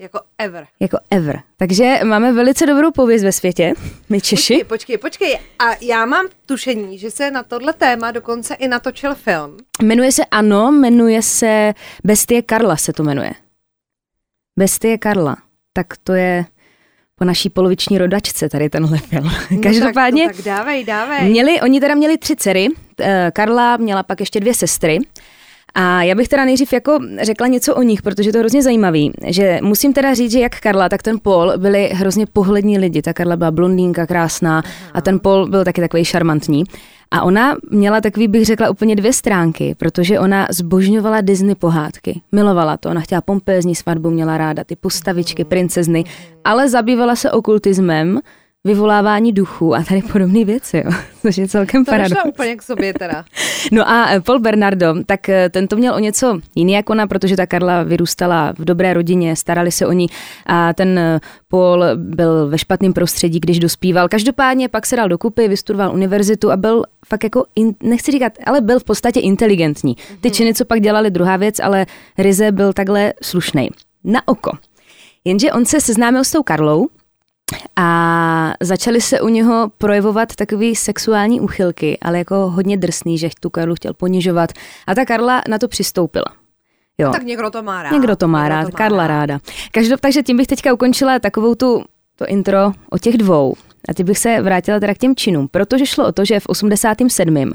Jako 0.00 0.20
ever. 0.38 0.66
Jako 0.80 0.98
ever. 1.10 1.42
Takže 1.56 2.00
máme 2.04 2.32
velice 2.32 2.66
dobrou 2.66 2.90
pověst 2.90 3.22
ve 3.22 3.32
světě, 3.32 3.74
my 4.08 4.20
Češi. 4.20 4.54
Počkej, 4.54 4.64
počkej, 4.64 4.98
počkej. 4.98 5.38
A 5.58 5.64
já 5.80 6.06
mám 6.06 6.26
tušení, 6.46 6.98
že 6.98 7.10
se 7.10 7.30
na 7.30 7.42
tohle 7.42 7.72
téma 7.72 8.10
dokonce 8.10 8.54
i 8.54 8.68
natočil 8.68 9.14
film. 9.14 9.56
Jmenuje 9.82 10.12
se 10.12 10.24
Ano, 10.24 10.72
jmenuje 10.72 11.22
se 11.22 11.74
Bestie 12.04 12.42
Karla 12.42 12.76
se 12.76 12.92
to 12.92 13.02
jmenuje. 13.02 13.32
Bestie 14.58 14.98
Karla. 14.98 15.36
Tak 15.72 15.86
to 16.04 16.12
je 16.12 16.44
po 17.18 17.24
naší 17.24 17.50
poloviční 17.50 17.98
rodačce 17.98 18.48
tady 18.48 18.70
tenhle 18.70 18.98
film. 18.98 19.30
No 19.50 19.58
Každopádně 19.62 20.26
tak, 20.26 20.36
tak 20.36 20.44
dávej, 20.44 20.84
dávej. 20.84 21.30
měli, 21.30 21.60
oni 21.60 21.80
teda 21.80 21.94
měli 21.94 22.18
tři 22.18 22.36
dcery. 22.36 22.68
Eh, 23.00 23.30
Karla 23.34 23.76
měla 23.76 24.02
pak 24.02 24.20
ještě 24.20 24.40
dvě 24.40 24.54
sestry. 24.54 24.98
A 25.74 26.02
já 26.02 26.14
bych 26.14 26.28
teda 26.28 26.44
nejdřív 26.44 26.72
jako 26.72 26.98
řekla 27.22 27.46
něco 27.46 27.74
o 27.74 27.82
nich, 27.82 28.02
protože 28.02 28.32
to 28.32 28.38
je 28.38 28.40
hrozně 28.40 28.62
zajímavý, 28.62 29.12
že 29.26 29.58
musím 29.62 29.92
teda 29.92 30.14
říct, 30.14 30.32
že 30.32 30.40
jak 30.40 30.60
Karla, 30.60 30.88
tak 30.88 31.02
ten 31.02 31.18
Paul 31.18 31.52
byli 31.56 31.90
hrozně 31.92 32.26
pohlední 32.26 32.78
lidi. 32.78 33.02
Ta 33.02 33.12
Karla 33.12 33.36
byla 33.36 33.50
blondýnka, 33.50 34.06
krásná 34.06 34.62
a 34.94 35.00
ten 35.00 35.20
Paul 35.20 35.46
byl 35.48 35.64
taky 35.64 35.80
takový 35.80 36.04
šarmantní. 36.04 36.64
A 37.10 37.22
ona 37.22 37.56
měla 37.70 38.00
takový, 38.00 38.28
bych 38.28 38.46
řekla, 38.46 38.70
úplně 38.70 38.96
dvě 38.96 39.12
stránky, 39.12 39.74
protože 39.74 40.20
ona 40.20 40.46
zbožňovala 40.50 41.20
Disney 41.20 41.54
pohádky. 41.54 42.20
Milovala 42.32 42.76
to, 42.76 42.90
ona 42.90 43.00
chtěla 43.00 43.20
pompézní 43.20 43.74
svatbu, 43.74 44.10
měla 44.10 44.38
ráda 44.38 44.64
ty 44.64 44.76
postavičky, 44.76 45.44
princezny, 45.44 46.04
ale 46.44 46.68
zabývala 46.68 47.16
se 47.16 47.30
okultismem, 47.30 48.20
vyvolávání 48.66 49.32
duchů 49.32 49.74
a 49.74 49.82
tady 49.82 50.02
podobné 50.02 50.44
věci, 50.44 50.82
jo. 50.84 50.90
což 51.22 51.36
je 51.36 51.48
celkem 51.48 51.84
to 51.84 51.90
paradox. 51.90 52.10
nešlo 52.10 52.30
úplně 52.30 52.56
k 52.56 52.62
sobě 52.62 52.94
teda. 52.94 53.24
No 53.72 53.88
a 53.88 54.08
eh, 54.10 54.20
Paul 54.20 54.38
Bernardo, 54.38 54.94
tak 55.06 55.28
eh, 55.28 55.48
ten 55.48 55.68
to 55.68 55.76
měl 55.76 55.94
o 55.94 55.98
něco 55.98 56.40
jiný 56.54 56.72
jako 56.72 56.92
ona, 56.92 57.06
protože 57.06 57.36
ta 57.36 57.46
Karla 57.46 57.82
vyrůstala 57.82 58.52
v 58.58 58.64
dobré 58.64 58.94
rodině, 58.94 59.36
starali 59.36 59.72
se 59.72 59.86
o 59.86 59.92
ní 59.92 60.06
a 60.46 60.72
ten 60.72 60.98
eh, 60.98 61.20
Paul 61.48 61.84
byl 61.94 62.48
ve 62.48 62.58
špatném 62.58 62.92
prostředí, 62.92 63.40
když 63.40 63.58
dospíval. 63.58 64.08
Každopádně 64.08 64.68
pak 64.68 64.86
se 64.86 64.96
dal 64.96 65.08
dokupy, 65.08 65.48
vystudoval 65.48 65.94
univerzitu 65.94 66.50
a 66.50 66.56
byl 66.56 66.84
fakt 67.06 67.24
jako, 67.24 67.44
in, 67.56 67.74
nechci 67.82 68.12
říkat, 68.12 68.32
ale 68.46 68.60
byl 68.60 68.80
v 68.80 68.84
podstatě 68.84 69.20
inteligentní. 69.20 69.96
Ty 70.20 70.30
činy, 70.30 70.54
co 70.54 70.64
pak 70.64 70.80
dělali, 70.80 71.10
druhá 71.10 71.36
věc, 71.36 71.60
ale 71.60 71.86
Rize 72.18 72.52
byl 72.52 72.72
takhle 72.72 73.12
slušný. 73.22 73.68
Na 74.04 74.28
oko. 74.28 74.50
Jenže 75.24 75.52
on 75.52 75.64
se 75.64 75.80
seznámil 75.80 76.24
s 76.24 76.30
tou 76.30 76.42
Karlou, 76.42 76.86
a 77.76 78.52
začaly 78.60 79.00
se 79.00 79.20
u 79.20 79.28
něho 79.28 79.70
projevovat 79.78 80.34
takový 80.36 80.76
sexuální 80.76 81.40
úchylky, 81.40 81.98
ale 82.02 82.18
jako 82.18 82.34
hodně 82.34 82.76
drsný, 82.76 83.18
že 83.18 83.28
tu 83.40 83.50
Karlu 83.50 83.74
chtěl 83.74 83.94
ponižovat. 83.94 84.52
A 84.86 84.94
ta 84.94 85.04
Karla 85.04 85.42
na 85.48 85.58
to 85.58 85.68
přistoupila. 85.68 86.24
Jo. 86.98 87.06
No, 87.06 87.12
tak 87.12 87.22
někdo 87.22 87.50
to 87.50 87.62
má 87.62 87.82
rád. 87.82 87.90
Někdo 87.92 88.16
to 88.16 88.28
má 88.28 88.48
rád, 88.48 88.70
Karla 88.70 89.06
ráda. 89.06 89.38
Každop, 89.72 90.00
takže 90.00 90.22
tím 90.22 90.36
bych 90.36 90.46
teďka 90.46 90.72
ukončila 90.72 91.18
takovou 91.18 91.54
tu 91.54 91.84
to 92.16 92.26
intro 92.26 92.72
o 92.90 92.98
těch 92.98 93.16
dvou. 93.16 93.54
A 93.88 93.94
ty 93.94 94.04
bych 94.04 94.18
se 94.18 94.42
vrátila 94.42 94.80
teda 94.80 94.94
k 94.94 94.98
těm 94.98 95.16
činům, 95.16 95.48
protože 95.48 95.86
šlo 95.86 96.06
o 96.06 96.12
to, 96.12 96.24
že 96.24 96.40
v 96.40 96.46
87. 96.46 97.52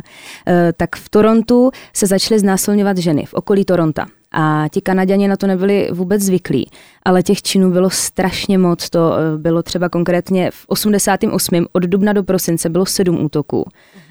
eh, 0.47 0.73
tak 0.77 0.95
v 0.95 1.09
Torontu 1.09 1.71
se 1.93 2.07
začaly 2.07 2.39
znásilňovat 2.39 2.97
ženy 2.97 3.25
v 3.25 3.33
okolí 3.33 3.65
Toronta. 3.65 4.05
A 4.31 4.65
ti 4.71 4.81
Kanaděni 4.81 5.27
na 5.27 5.37
to 5.37 5.47
nebyli 5.47 5.89
vůbec 5.91 6.21
zvyklí, 6.21 6.69
ale 7.05 7.23
těch 7.23 7.41
činů 7.41 7.71
bylo 7.71 7.89
strašně 7.89 8.57
moc. 8.57 8.89
To 8.89 9.13
eh, 9.13 9.37
bylo 9.37 9.63
třeba 9.63 9.89
konkrétně 9.89 10.51
v 10.51 10.65
88. 10.67 11.65
od 11.71 11.83
dubna 11.83 12.13
do 12.13 12.23
prosince 12.23 12.69
bylo 12.69 12.85
sedm 12.85 13.25
útoků. 13.25 13.65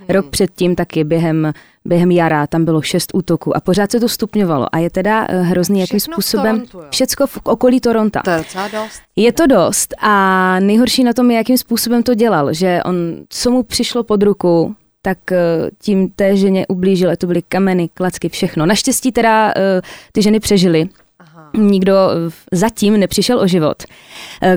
Rok 0.09 0.27
předtím 0.31 0.75
taky 0.75 1.05
během, 1.05 1.53
během 1.85 2.11
jara 2.11 2.47
tam 2.47 2.65
bylo 2.65 2.83
šest 2.83 3.11
útoků 3.15 3.57
a 3.57 3.61
pořád 3.61 3.91
se 3.91 4.01
to 4.01 4.09
stupňovalo. 4.09 4.67
A 4.73 4.79
je 4.79 4.91
teda 4.91 5.27
eh, 5.29 5.43
hrozný, 5.43 5.81
jakým 5.81 5.99
Všechno 5.99 6.15
způsobem... 6.15 6.61
Torontu. 6.61 6.91
Všecko 6.91 7.27
v 7.27 7.39
okolí 7.45 7.81
Toronta. 7.81 8.23
To 8.25 8.31
je 8.31 8.39
docela 8.39 8.69
dost. 8.69 9.01
Je 9.17 9.33
to 9.33 9.47
dost 9.47 9.95
a 10.01 10.57
nejhorší 10.61 11.05
na 11.05 11.13
tom 11.13 11.31
je, 11.31 11.37
jakým 11.37 11.59
způsobem 11.59 12.03
to 12.03 12.15
dělal, 12.15 12.53
že 12.53 12.81
on, 12.85 12.95
co 13.29 13.51
mu 13.51 13.63
přišlo 13.63 14.03
pod 14.03 14.23
ruku, 14.23 14.77
tak 15.03 15.33
eh, 15.33 15.39
tím 15.79 16.09
té 16.09 16.37
ženě 16.37 16.67
ublížil, 16.67 17.17
to 17.17 17.27
byly 17.27 17.43
kameny, 17.43 17.89
klacky, 17.95 18.29
všechno. 18.29 18.67
Naštěstí 18.67 19.13
teda 19.13 19.53
eh, 19.57 19.83
ty 20.13 20.23
ženy 20.23 20.41
přežily, 20.41 20.89
Aha. 21.19 21.51
Nikdo 21.57 21.93
eh, 21.93 22.31
zatím 22.53 23.01
nepřišel 23.01 23.41
o 23.41 23.47
život. 23.47 23.83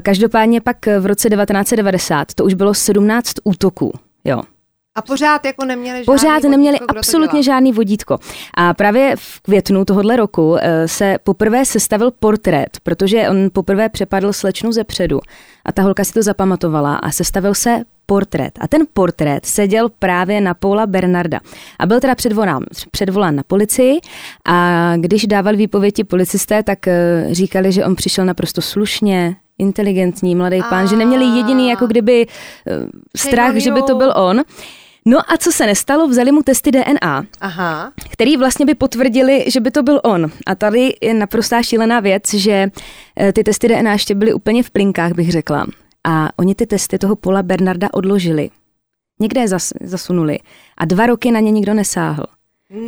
Každopádně 0.02 0.62
pak 0.62 0.86
v 1.00 1.06
roce 1.06 1.30
1990 1.30 2.34
to 2.34 2.46
už 2.46 2.54
bylo 2.54 2.74
17 2.74 3.34
útoků. 3.44 3.92
Jo. 4.26 4.42
A 4.96 5.02
pořád 5.02 5.46
jako 5.46 5.66
neměli 5.66 6.04
Pořád 6.04 6.28
žádný 6.28 6.50
neměli 6.50 6.78
vodítko, 6.78 6.94
to 6.94 7.00
absolutně 7.00 7.44
žádný 7.44 7.72
vodítko. 7.72 8.18
A 8.58 8.74
právě 8.74 9.16
v 9.16 9.42
květnu 9.42 9.86
tohohle 9.86 10.16
roku 10.16 10.58
eh, 10.62 10.88
se 10.88 11.16
poprvé 11.24 11.66
sestavil 11.66 12.12
portrét, 12.12 12.78
protože 12.84 13.30
on 13.30 13.50
poprvé 13.54 13.90
přepadl 13.90 14.34
slečnu 14.34 14.72
ze 14.72 14.84
předu 14.84 15.20
a 15.66 15.72
ta 15.72 15.82
holka 15.82 16.04
si 16.04 16.14
to 16.14 16.24
zapamatovala 16.24 16.96
a 16.96 17.12
sestavil 17.12 17.54
se 17.54 17.82
portrét. 18.06 18.52
A 18.62 18.68
ten 18.68 18.82
portrét 18.94 19.46
seděl 19.46 19.90
právě 20.00 20.42
na 20.42 20.54
Paula 20.54 20.88
Bernarda. 20.88 21.40
A 21.80 21.86
byl 21.86 22.00
teda 22.00 22.16
předvolán, 22.16 22.64
předvolán 22.92 23.36
na 23.36 23.44
policii 23.48 24.00
a 24.46 24.94
když 24.98 25.28
dávali 25.28 25.58
výpovědi 25.58 26.04
policisté, 26.04 26.64
tak 26.64 26.88
eh, 26.88 27.28
říkali, 27.32 27.72
že 27.72 27.86
on 27.86 27.96
přišel 27.96 28.26
naprosto 28.26 28.62
slušně, 28.62 29.36
inteligentní 29.58 30.36
mladý 30.36 30.62
pán, 30.70 30.88
že 30.88 30.96
neměli 30.96 31.26
jediný 31.26 31.70
jako 31.70 31.88
kdyby 31.88 32.28
eh, 32.68 32.72
strach, 33.18 33.56
že 33.56 33.72
by 33.72 33.82
to 33.82 33.96
byl 33.96 34.14
on. 34.16 34.42
No 35.06 35.20
a 35.34 35.38
co 35.38 35.52
se 35.52 35.66
nestalo, 35.66 36.08
vzali 36.08 36.32
mu 36.32 36.44
testy 36.44 36.72
DNA, 36.72 37.26
Aha. 37.42 37.92
který 38.12 38.38
vlastně 38.38 38.66
by 38.66 38.76
potvrdili, 38.76 39.46
že 39.48 39.60
by 39.60 39.72
to 39.72 39.84
byl 39.84 40.02
on. 40.04 40.32
A 40.46 40.56
tady 40.56 40.94
je 41.02 41.14
naprostá 41.14 41.64
šílená 41.64 42.00
věc, 42.00 42.34
že 42.34 42.68
eh, 43.20 43.34
ty 43.34 43.44
testy 43.44 43.68
DNA 43.68 43.92
ještě 43.92 44.16
byly 44.16 44.34
úplně 44.34 44.64
v 44.64 44.72
plinkách, 44.72 45.12
bych 45.12 45.32
řekla. 45.32 45.68
A 46.04 46.30
oni 46.40 46.56
ty 46.56 46.66
testy 46.66 46.98
toho 46.98 47.16
Paula 47.16 47.44
Bernarda 47.44 47.88
odložili. 47.94 48.50
Někde 49.20 49.42
je 49.42 49.48
zas, 49.48 49.74
zasunuli. 49.82 50.40
A 50.78 50.86
dva 50.86 51.06
roky 51.06 51.32
na 51.32 51.40
ně 51.40 51.52
nikdo 51.52 51.74
nesáhl. 51.74 52.24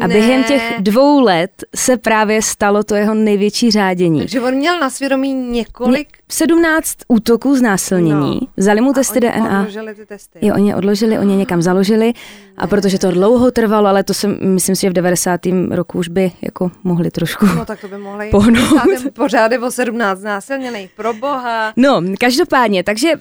A 0.02 0.08
během 0.08 0.44
těch 0.44 0.74
dvou 0.80 1.20
let 1.20 1.52
se 1.76 1.98
právě 1.98 2.42
stalo 2.42 2.84
to 2.84 2.96
jeho 2.96 3.14
největší 3.14 3.72
řádění. 3.72 4.20
Takže 4.20 4.42
on 4.42 4.54
měl 4.54 4.80
na 4.80 4.90
svědomí 4.90 5.34
několik... 5.34 6.08
17 6.32 6.96
útoků 7.08 7.56
znásilnění, 7.56 8.40
No. 8.42 8.48
vzali 8.58 8.82
mu 8.82 8.90
a 8.90 8.94
testy 8.94 9.20
oni 9.20 9.32
DNA. 9.32 9.60
odložili 9.60 9.96
ty 9.96 10.06
testy. 10.06 10.40
Jo, 10.42 10.56
oni 10.56 10.70
je 10.70 10.76
odložili, 10.76 11.20
oni 11.20 11.34
je 11.34 11.38
někam 11.38 11.62
založili 11.62 12.14
a 12.58 12.68
protože 12.68 13.00
to 13.00 13.12
dlouho 13.12 13.52
trvalo, 13.52 13.88
ale 13.88 14.04
to 14.04 14.14
jsem, 14.14 14.38
myslím 14.42 14.76
si, 14.76 14.82
že 14.82 14.90
v 14.90 14.94
90. 14.94 15.42
roku 15.72 15.98
už 15.98 16.08
by 16.08 16.32
jako 16.42 16.72
mohli 16.84 17.12
trošku. 17.12 17.46
No 17.46 17.66
tak 17.66 17.82
to 17.82 17.88
by 17.88 17.98
mohli 17.98 18.30
Pohnout. 18.30 18.82
pořád 19.14 19.52
je 19.52 19.60
o 19.60 19.72
17 19.72 20.22
násilněných, 20.22 20.90
pro 20.96 21.14
boha. 21.14 21.74
No, 21.76 22.02
každopádně, 22.20 22.84
takže 22.84 23.12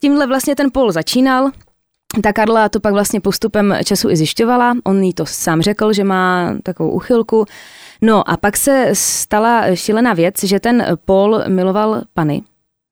tímhle 0.00 0.26
vlastně 0.26 0.54
ten 0.56 0.70
pol 0.72 0.92
začínal. 0.92 1.50
Ta 2.22 2.32
Karla 2.32 2.68
to 2.68 2.80
pak 2.80 2.92
vlastně 2.92 3.20
postupem 3.20 3.74
času 3.84 4.10
i 4.10 4.16
zjišťovala, 4.16 4.74
on 4.84 5.02
jí 5.02 5.14
to 5.14 5.26
sám 5.26 5.62
řekl, 5.62 5.92
že 5.92 6.04
má 6.04 6.54
takovou 6.62 6.90
uchylku. 6.90 7.44
No 8.02 8.30
a 8.30 8.36
pak 8.36 8.56
se 8.56 8.90
stala 8.92 9.74
šílená 9.74 10.14
věc, 10.14 10.44
že 10.44 10.60
ten 10.60 10.86
Paul 11.04 11.42
miloval 11.48 12.02
Pany, 12.14 12.42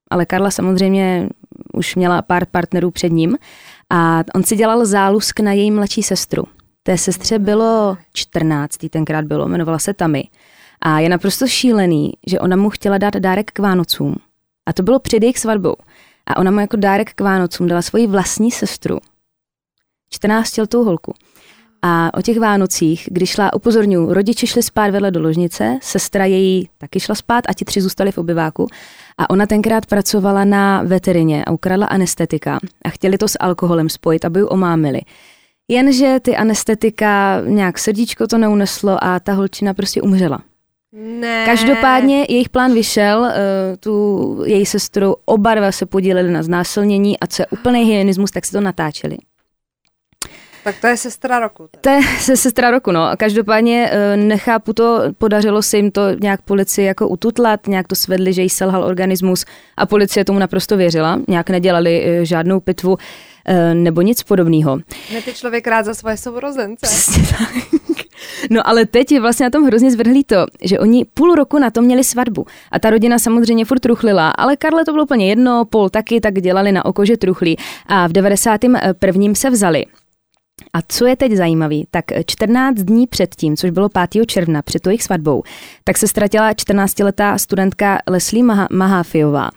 ale 0.09 0.25
Karla 0.25 0.51
samozřejmě 0.51 1.29
už 1.73 1.95
měla 1.95 2.21
pár 2.21 2.45
partnerů 2.45 2.91
před 2.91 3.11
ním 3.11 3.37
A 3.89 4.23
on 4.35 4.43
si 4.43 4.55
dělal 4.55 4.85
zálusk 4.85 5.39
na 5.39 5.51
její 5.51 5.71
mladší 5.71 6.03
sestru. 6.03 6.43
Té 6.83 6.97
sestře 6.97 7.39
bylo 7.39 7.97
14, 8.13 8.77
tenkrát 8.89 9.25
bylo, 9.25 9.45
jmenovala 9.45 9.79
se 9.79 9.93
Tamy. 9.93 10.23
A 10.81 10.99
je 10.99 11.09
naprosto 11.09 11.47
šílený, 11.47 12.13
že 12.27 12.39
ona 12.39 12.55
mu 12.55 12.69
chtěla 12.69 12.97
dát 12.97 13.15
dárek 13.15 13.51
k 13.51 13.59
Vánocům. 13.59 14.15
A 14.69 14.73
to 14.73 14.83
bylo 14.83 14.99
před 14.99 15.23
jejich 15.23 15.39
svatbou. 15.39 15.75
A 16.27 16.37
ona 16.37 16.51
mu 16.51 16.59
jako 16.59 16.77
dárek 16.77 17.13
k 17.13 17.21
Vánocům 17.21 17.67
dala 17.67 17.81
svoji 17.81 18.07
vlastní 18.07 18.51
sestru. 18.51 18.97
14 20.13 20.57
letou 20.57 20.83
holku. 20.83 21.13
A 21.81 22.13
o 22.13 22.21
těch 22.21 22.39
Vánocích, 22.39 23.09
když 23.11 23.29
šla, 23.29 23.53
upozorňuji, 23.53 24.13
rodiče 24.13 24.47
šli 24.47 24.63
spát 24.63 24.91
vedle 24.91 25.11
do 25.11 25.21
ložnice, 25.21 25.79
sestra 25.81 26.25
její 26.25 26.69
taky 26.77 26.99
šla 26.99 27.15
spát 27.15 27.43
a 27.49 27.53
ti 27.53 27.65
tři 27.65 27.81
zůstali 27.81 28.11
v 28.11 28.17
obyváku. 28.17 28.67
A 29.17 29.29
ona 29.29 29.45
tenkrát 29.45 29.85
pracovala 29.85 30.45
na 30.45 30.83
veterině 30.83 31.45
a 31.45 31.51
ukradla 31.51 31.87
anestetika 31.87 32.59
a 32.85 32.89
chtěli 32.89 33.17
to 33.17 33.27
s 33.27 33.37
alkoholem 33.39 33.89
spojit, 33.89 34.25
aby 34.25 34.39
ji 34.39 34.43
omámili. 34.43 35.01
Jenže 35.67 36.19
ty 36.21 36.35
anestetika 36.35 37.41
nějak 37.45 37.79
srdíčko 37.79 38.27
to 38.27 38.37
neuneslo 38.37 39.03
a 39.03 39.19
ta 39.19 39.33
holčina 39.33 39.73
prostě 39.73 40.01
umřela. 40.01 40.39
Ne. 40.93 41.45
Každopádně 41.45 42.25
jejich 42.29 42.49
plán 42.49 42.73
vyšel, 42.73 43.25
eh, 43.25 43.77
tu 43.77 44.43
její 44.45 44.65
sestru 44.65 45.15
oba 45.25 45.55
dva 45.55 45.71
se 45.71 45.85
podíleli 45.85 46.31
na 46.31 46.43
znásilnění 46.43 47.19
a 47.19 47.27
co 47.27 47.41
je 47.41 47.45
úplný 47.47 47.83
hyenismus, 47.83 48.31
tak 48.31 48.45
si 48.45 48.51
to 48.51 48.61
natáčeli. 48.61 49.17
Tak 50.63 50.75
to 50.81 50.87
je 50.87 50.97
sestra 50.97 51.39
roku. 51.39 51.69
To 51.81 51.89
je 51.89 52.01
se 52.19 52.37
sestra 52.37 52.71
roku, 52.71 52.91
no. 52.91 53.09
Každopádně 53.17 53.89
eh, 53.91 54.17
nechápu 54.17 54.73
to, 54.73 55.01
podařilo 55.17 55.61
se 55.61 55.77
jim 55.77 55.91
to 55.91 56.01
nějak 56.21 56.41
policii 56.41 56.85
jako 56.85 57.07
ututlat, 57.07 57.67
nějak 57.67 57.87
to 57.87 57.95
svedli, 57.95 58.33
že 58.33 58.41
jí 58.41 58.49
selhal 58.49 58.83
organismus 58.83 59.45
a 59.77 59.85
policie 59.85 60.25
tomu 60.25 60.39
naprosto 60.39 60.77
věřila, 60.77 61.19
nějak 61.27 61.49
nedělali 61.49 62.03
eh, 62.05 62.25
žádnou 62.25 62.59
pitvu 62.59 62.97
nebo 63.73 64.01
nic 64.01 64.23
podobného. 64.23 64.77
Ne, 65.13 65.21
ty 65.25 65.33
člověk 65.33 65.67
rád 65.67 65.85
za 65.85 65.93
svoje 65.93 66.17
sourozence. 66.17 66.85
Přesně 66.85 67.23
tak. 67.37 67.83
No 68.49 68.67
ale 68.67 68.85
teď 68.85 69.11
je 69.11 69.19
vlastně 69.19 69.43
na 69.43 69.49
tom 69.49 69.63
hrozně 69.63 69.91
zvrhlý 69.91 70.23
to, 70.23 70.45
že 70.61 70.79
oni 70.79 71.05
půl 71.13 71.35
roku 71.35 71.59
na 71.59 71.71
to 71.71 71.81
měli 71.81 72.03
svatbu. 72.03 72.45
A 72.71 72.79
ta 72.79 72.89
rodina 72.89 73.19
samozřejmě 73.19 73.65
furt 73.65 73.79
truchlila, 73.79 74.29
ale 74.29 74.57
Karle 74.57 74.85
to 74.85 74.91
bylo 74.91 75.03
úplně 75.03 75.29
jedno, 75.29 75.65
pol 75.65 75.89
taky, 75.89 76.21
tak 76.21 76.33
dělali 76.33 76.71
na 76.71 76.85
oko, 76.85 77.05
že 77.05 77.17
truchlí. 77.17 77.57
A 77.85 78.07
v 78.07 78.11
91. 78.11 79.35
se 79.35 79.49
vzali. 79.49 79.85
A 80.75 80.79
co 80.87 81.05
je 81.05 81.15
teď 81.15 81.31
zajímavé, 81.31 81.75
tak 81.91 82.05
14 82.25 82.75
dní 82.75 83.07
předtím, 83.07 83.57
což 83.57 83.69
bylo 83.69 83.89
5. 83.89 84.25
června, 84.25 84.61
před 84.61 84.87
jejich 84.87 85.03
svatbou, 85.03 85.43
tak 85.83 85.97
se 85.97 86.07
ztratila 86.07 86.51
14-letá 86.51 87.37
studentka 87.37 87.97
Leslie 88.09 88.43
Maha- 88.43 88.67
Mahafiová. 88.71 89.49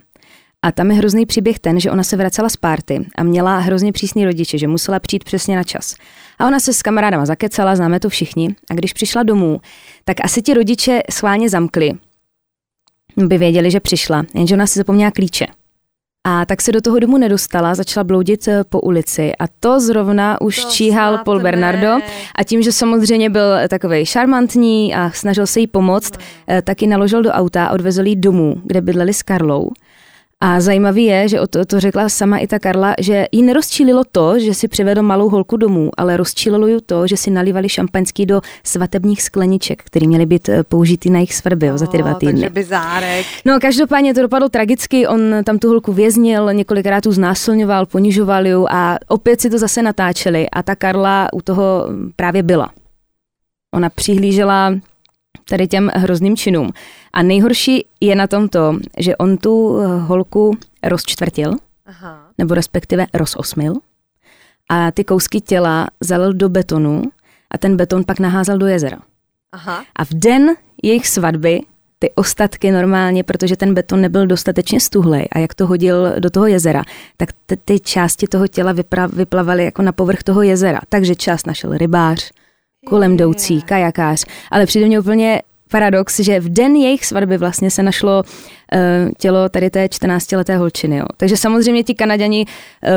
A 0.62 0.73
tam 0.73 0.90
je 0.90 0.96
hrozný 0.96 1.26
příběh 1.26 1.58
ten, 1.58 1.80
že 1.80 1.90
ona 1.90 2.02
se 2.02 2.16
vracela 2.16 2.49
z 2.49 2.56
párty 2.56 3.06
a 3.16 3.23
měla 3.23 3.58
hrozně 3.58 3.92
přísný 3.92 4.25
rodiče, 4.25 4.58
že 4.58 4.68
musela 4.68 5.00
přijít 5.00 5.25
přesně 5.25 5.56
na 5.56 5.64
čas. 5.64 5.94
A 6.38 6.46
ona 6.46 6.61
se 6.61 6.73
s 6.73 6.82
kamarádama 6.82 7.26
zakecala, 7.26 7.76
známe 7.76 8.00
to 8.00 8.08
všichni. 8.08 8.56
A 8.70 8.75
když 8.75 8.92
přišla 8.92 9.23
domů, 9.23 9.61
tak 10.04 10.16
asi 10.25 10.42
ti 10.42 10.54
rodiče 10.54 11.02
schválně 11.11 11.50
zamkli, 11.50 11.92
by 13.16 13.38
věděli, 13.38 13.70
že 13.70 13.80
přišla, 13.80 14.25
jenže 14.35 14.54
ona 14.54 14.66
si 14.66 14.78
zapomněla 14.78 15.11
klíče. 15.11 15.46
A 16.28 16.45
tak 16.45 16.62
se 16.62 16.73
do 16.73 16.80
toho 16.80 16.99
domu 16.99 17.18
nedostala, 17.18 17.75
začala 17.75 18.04
bloudit 18.04 18.49
eh, 18.49 18.64
po 18.64 18.80
ulici 18.80 19.33
a 19.38 19.45
to 19.61 19.80
zrovna 19.80 20.40
už 20.40 20.64
to 20.64 20.71
číhal 20.71 21.18
Paul 21.25 21.40
Bernardo 21.40 22.04
a 22.35 22.45
tím, 22.45 22.62
že 22.62 22.73
samozřejmě 22.73 23.30
byl 23.30 23.68
takový 23.68 24.06
šarmantní 24.06 24.95
a 24.95 25.11
snažil 25.11 25.47
se 25.47 25.61
jí 25.61 25.66
pomoct, 25.66 26.12
no. 26.49 26.62
taky 26.62 26.87
naložil 26.87 27.23
do 27.23 27.30
auta 27.30 27.66
a 27.66 27.73
odvezl 27.73 28.06
jí 28.06 28.16
domů, 28.16 28.61
kde 28.64 28.80
bydleli 28.80 29.14
s 29.14 29.23
Karlou. 29.23 29.71
A 30.40 30.61
zajímavý 30.61 31.05
je, 31.05 31.28
že 31.28 31.40
o 31.40 31.47
to, 31.47 31.64
to 31.64 31.81
řekla 31.81 32.09
sama 32.09 32.38
i 32.38 32.47
ta 32.47 32.59
Karla, 32.59 32.95
že 32.99 33.26
jí 33.33 33.43
nerozčílilo 33.43 34.02
to, 34.12 34.38
že 34.38 34.55
si 34.55 34.69
přivedl 34.69 35.02
malou 35.02 35.28
holku 35.28 35.57
domů, 35.57 35.90
ale 35.97 36.16
rozčílilo 36.16 36.66
ju 36.66 36.81
to, 36.87 37.07
že 37.07 37.16
si 37.16 37.31
nalívali 37.31 37.68
šampaňský 37.68 38.27
do 38.27 38.40
svatebních 38.64 39.22
skleniček, 39.22 39.83
které 39.83 40.07
měly 40.07 40.27
být 40.27 40.49
eh, 40.49 40.64
použity 40.64 41.11
na 41.11 41.18
jejich 41.18 41.35
svatby 41.35 41.70
oh, 41.70 41.77
za 41.77 41.87
ty 41.87 41.99
dva 41.99 42.14
týdny. 42.14 42.33
Takže 42.33 42.51
bizárek. 42.51 43.27
No 43.44 43.61
každopádně 43.61 44.14
to 44.14 44.22
dopadlo 44.22 44.49
tragicky, 44.49 45.07
on 45.07 45.20
tam 45.44 45.59
tu 45.59 45.68
holku 45.68 45.92
věznil, 45.92 46.53
několikrát 46.53 47.01
tu 47.01 47.12
znásilňoval, 47.12 47.87
ponižoval 47.87 48.46
ju 48.46 48.66
a 48.70 48.99
opět 49.09 49.40
si 49.40 49.51
to 49.51 49.59
zase 49.59 49.83
natáčeli 49.83 50.51
a 50.51 50.62
ta 50.62 50.77
Karla 50.77 51.29
u 51.33 51.42
toho 51.42 51.88
právě 52.16 52.42
byla. 52.42 52.70
Ona 53.75 53.90
přihlížela 53.90 54.72
tady 55.49 55.68
těm 55.68 55.90
hrozným 55.94 56.37
činům. 56.37 56.72
A 57.12 57.22
nejhorší 57.22 57.87
je 58.01 58.14
na 58.14 58.27
tom 58.27 58.49
to, 58.49 58.79
že 58.99 59.16
on 59.16 59.37
tu 59.37 59.79
eh, 59.79 59.87
holku 59.87 60.57
rozčtvrtil, 60.83 61.53
Aha. 61.87 62.20
nebo 62.38 62.55
respektive 62.55 63.07
rozosmil 63.14 63.75
a 64.68 64.90
ty 64.90 65.05
kousky 65.05 65.40
těla 65.40 65.87
zalil 66.01 66.33
do 66.33 66.49
betonu 66.49 67.03
a 67.51 67.59
ten 67.59 67.77
beton 67.77 68.05
pak 68.05 68.20
naházel 68.20 68.59
do 68.59 68.66
jezera. 68.66 68.99
Aha. 69.53 69.85
A 69.96 70.05
v 70.05 70.11
den 70.11 70.51
jejich 70.83 71.09
svatby 71.09 71.61
ty 71.99 72.11
ostatky 72.14 72.72
normálně, 72.72 73.22
protože 73.22 73.57
ten 73.57 73.75
beton 73.75 74.01
nebyl 74.01 74.27
dostatečně 74.27 74.81
stuhlej 74.81 75.29
a 75.33 75.38
jak 75.38 75.55
to 75.55 75.66
hodil 75.66 76.20
do 76.20 76.31
toho 76.31 76.46
jezera, 76.46 76.83
tak 77.16 77.29
ty, 77.46 77.57
ty 77.57 77.81
části 77.81 78.27
toho 78.27 78.49
těla 78.49 78.72
vypra, 78.72 79.07
vyplavaly 79.07 79.64
jako 79.64 79.83
na 79.83 79.92
povrch 79.92 80.22
toho 80.22 80.42
jezera. 80.42 80.81
Takže 80.88 81.14
část 81.14 81.46
našel 81.46 81.79
rybář, 81.79 82.31
kolem 82.87 83.12
jdoucí, 83.12 83.62
kajakář, 83.62 84.25
ale 84.51 84.66
přijde 84.66 84.87
mě 84.87 85.01
úplně 85.01 85.42
paradox, 85.70 86.20
že 86.20 86.40
v 86.40 86.49
den 86.49 86.77
jejich 86.77 87.07
svatby 87.07 87.38
vlastně 87.38 87.70
se 87.70 87.83
našlo 87.83 88.22
uh, 88.22 88.81
tělo 89.18 89.49
tady 89.49 89.70
té 89.70 89.87
14-leté 89.87 90.57
holčiny. 90.57 90.96
Jo. 90.96 91.05
Takže 91.16 91.37
samozřejmě 91.37 91.85
ti 91.85 91.94
Kanaděni 91.94 92.46
uh, 92.46 92.90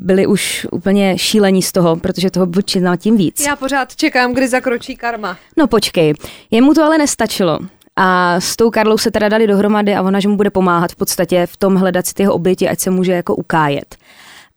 byli 0.00 0.26
už 0.26 0.66
úplně 0.72 1.18
šílení 1.18 1.62
z 1.62 1.72
toho, 1.72 1.96
protože 1.96 2.30
toho 2.30 2.46
čím 2.64 2.88
tím 2.96 3.16
víc. 3.16 3.46
Já 3.46 3.56
pořád 3.56 3.96
čekám, 3.96 4.32
kdy 4.32 4.48
zakročí 4.48 4.96
karma. 4.96 5.36
No 5.56 5.66
počkej, 5.66 6.14
jemu 6.50 6.74
to 6.74 6.84
ale 6.84 6.98
nestačilo. 6.98 7.58
A 7.96 8.40
s 8.40 8.56
tou 8.56 8.70
Karlou 8.70 8.98
se 8.98 9.10
teda 9.10 9.28
dali 9.28 9.46
dohromady 9.46 9.94
a 9.94 10.02
ona, 10.02 10.20
že 10.20 10.28
mu 10.28 10.36
bude 10.36 10.50
pomáhat 10.50 10.92
v 10.92 10.96
podstatě 10.96 11.46
v 11.46 11.56
tom 11.56 11.74
hledat 11.74 12.06
si 12.06 12.14
ty 12.14 12.22
jeho 12.22 12.34
oběti, 12.34 12.68
ať 12.68 12.80
se 12.80 12.90
může 12.90 13.12
jako 13.12 13.36
ukájet. 13.36 13.96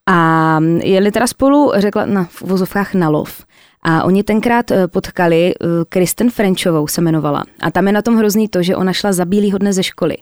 A 0.09 0.59
jeli 0.83 1.11
teda 1.11 1.27
spolu, 1.27 1.71
řekla 1.75 2.05
na 2.05 2.23
v 2.23 2.41
vozovkách 2.41 2.93
na 2.93 3.09
lov. 3.09 3.43
A 3.87 4.03
oni 4.03 4.23
tenkrát 4.23 4.71
eh, 4.71 4.87
potkali, 4.87 5.53
eh, 5.55 5.67
Kristen 5.89 6.29
Frenchovou 6.29 6.87
se 6.87 7.01
jmenovala. 7.01 7.43
A 7.59 7.71
tam 7.71 7.87
je 7.87 7.93
na 7.93 8.01
tom 8.01 8.17
hrozný 8.17 8.47
to, 8.47 8.63
že 8.63 8.75
ona 8.75 8.93
šla 8.93 9.13
za 9.13 9.25
bílýho 9.25 9.57
dne 9.57 9.73
ze 9.73 9.83
školy. 9.83 10.17